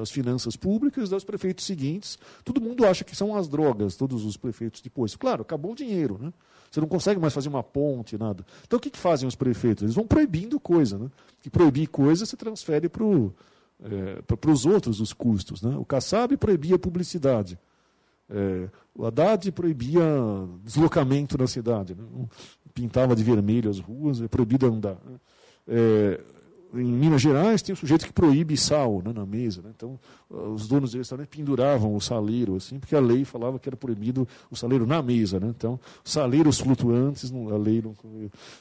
[0.00, 2.18] as finanças públicas dos prefeitos seguintes.
[2.44, 5.16] Todo mundo acha que são as drogas, todos os prefeitos depois.
[5.16, 6.18] Claro, acabou o dinheiro.
[6.20, 6.32] Né?
[6.70, 8.46] Você não consegue mais fazer uma ponte, nada.
[8.64, 9.82] Então o que, que fazem os prefeitos?
[9.82, 10.98] Eles vão proibindo coisa.
[10.98, 11.10] Né?
[11.44, 15.62] E proibir coisa você transfere para é, os outros os custos.
[15.62, 15.76] Né?
[15.76, 17.58] O Kassab proibia publicidade.
[18.30, 20.02] É, o Haddad proibia
[20.62, 21.94] deslocamento na cidade.
[21.94, 22.04] Né?
[22.72, 24.96] Pintava de vermelho as ruas, é proibido andar.
[25.04, 25.16] Né?
[25.66, 26.20] É,
[26.74, 29.60] em Minas Gerais tem um sujeito que proíbe sal né, na mesa.
[29.62, 29.70] Né?
[29.74, 29.98] Então,
[30.30, 34.26] os donos de restaurante penduravam o saleiro, assim, porque a lei falava que era proibido
[34.50, 35.38] o saleiro na mesa.
[35.38, 35.48] Né?
[35.48, 37.94] Então, saleiros flutuantes, a lei não.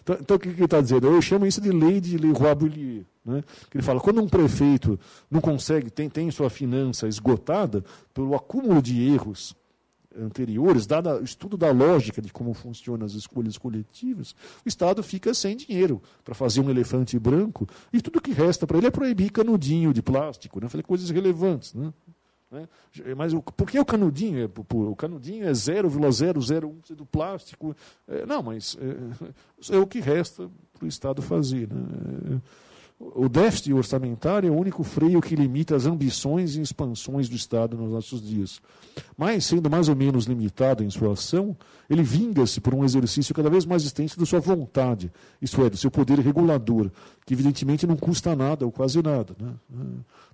[0.02, 1.08] Então, então o que ele está dizendo?
[1.08, 3.06] Eu chamo isso de lei de Leroy Bullier.
[3.24, 3.44] Né?
[3.74, 5.00] Ele fala, quando um prefeito
[5.30, 7.84] não consegue, tem, tem sua finança esgotada
[8.14, 9.56] pelo acúmulo de erros
[10.18, 14.36] anteriores, dado o estudo da lógica de como funcionam as escolhas coletivas,
[14.66, 18.78] o Estado fica sem dinheiro para fazer um elefante branco e tudo que resta para
[18.78, 20.68] ele é proibir canudinho de plástico, né?
[20.68, 21.74] fazer coisas relevantes.
[21.74, 21.94] Né?
[22.52, 22.68] né?
[23.16, 24.44] Mas o, por que o canudinho?
[24.44, 27.76] É, o canudinho é 0,001% do plástico.
[28.08, 31.70] É, não, mas é, é, o que resta para o Estado fazer.
[31.72, 32.42] Né?
[33.16, 37.76] O déficit orçamentário é o único freio que limita as ambições e expansões do Estado
[37.76, 38.62] nos nossos dias.
[39.18, 41.58] Mas, sendo mais ou menos limitado em sua ação,
[41.90, 45.12] ele vinga-se por um exercício cada vez mais extenso da sua vontade,
[45.42, 46.92] isto é, do seu poder regulador,
[47.26, 49.36] que evidentemente não custa nada ou quase nada.
[49.40, 49.54] Né?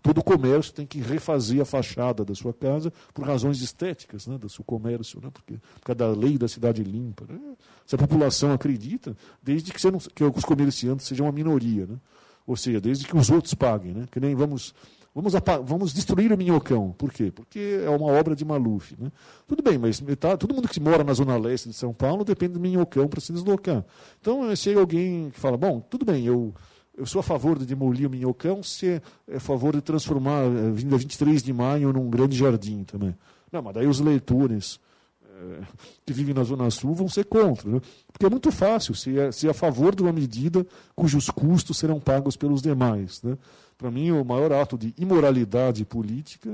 [0.02, 4.50] Todo comércio tem que refazer a fachada da sua casa por razões estéticas né, do
[4.50, 5.30] seu comércio, né?
[5.32, 7.26] porque por causa da lei da cidade limpa.
[7.28, 7.40] Né?
[7.86, 11.88] Se a população acredita, desde que, não, que os comerciantes sejam uma minoria.
[11.88, 11.96] Né?
[12.48, 14.06] Ou seja, desde que os outros paguem, né?
[14.10, 14.74] Que nem vamos,
[15.14, 15.34] vamos,
[15.66, 16.96] vamos destruir o Minhocão.
[16.98, 17.30] Por quê?
[17.30, 18.96] Porque é uma obra de Maluf.
[18.98, 19.12] Né?
[19.46, 22.54] Tudo bem, mas tá, todo mundo que mora na zona leste de São Paulo depende
[22.54, 23.84] do Minhocão para se deslocar.
[24.22, 26.56] Então, chega alguém que fala, bom, tudo bem, eu,
[26.98, 30.44] eu sou a favor de demolir o Minhocão, se é, é a favor de transformar
[30.44, 33.14] a Vinda 23 de Maio num grande jardim também.
[33.52, 34.87] Não, mas daí os leitores é,
[36.06, 37.70] que vivem na Zona Sul vão ser contra.
[37.70, 37.82] Né?
[38.12, 40.66] Porque é muito fácil ser, é, ser a favor de uma medida
[40.96, 43.22] cujos custos serão pagos pelos demais.
[43.22, 43.38] Né?
[43.78, 46.50] Para mim, o maior ato de imoralidade política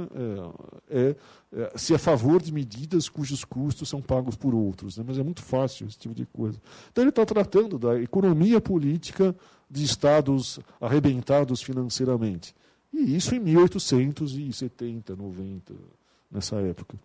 [0.89, 1.15] é, é,
[1.53, 4.97] é, ser a favor de medidas cujos custos são pagos por outros.
[4.97, 5.03] Né?
[5.07, 6.59] Mas é muito fácil esse tipo de coisa.
[6.91, 9.35] Então, ele está tratando da economia política
[9.69, 12.53] de estados arrebentados financeiramente.
[12.93, 15.73] E isso em 1870, 90,
[16.29, 16.97] nessa época.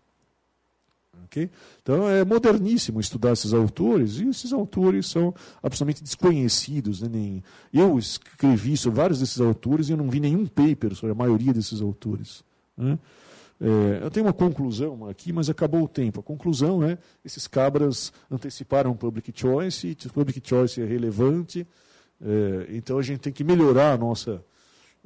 [1.25, 1.51] Okay?
[1.83, 7.01] Então é moderníssimo estudar esses autores, e esses autores são absolutamente desconhecidos.
[7.03, 7.09] Né?
[7.11, 7.45] Nem...
[7.73, 11.53] Eu escrevi sobre vários desses autores e eu não vi nenhum paper sobre a maioria
[11.53, 12.43] desses autores.
[12.77, 12.99] Né?
[13.61, 16.21] É, eu tenho uma conclusão aqui, mas acabou o tempo.
[16.21, 21.67] A conclusão é esses cabras anteciparam o public choice, o public choice é relevante,
[22.21, 24.45] é, então a gente tem que melhorar a nossa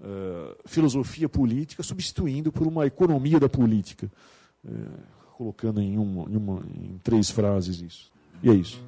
[0.03, 4.11] é, filosofia política, substituindo por uma economia da política.
[5.43, 8.13] Colocando em, uma, em, uma, em três frases isso.
[8.41, 8.81] E é isso.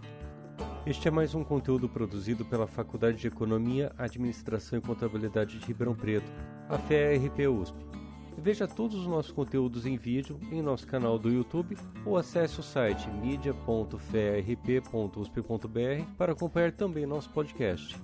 [0.86, 5.97] Este é mais um conteúdo produzido pela Faculdade de Economia, Administração e Contabilidade de Ribeirão
[5.97, 6.31] Preto,
[6.68, 7.76] a FERP USP.
[8.39, 11.76] Veja todos os nossos conteúdos em vídeo em nosso canal do YouTube
[12.06, 18.01] ou acesse o site media.ferp.usp.br para acompanhar também nosso podcast.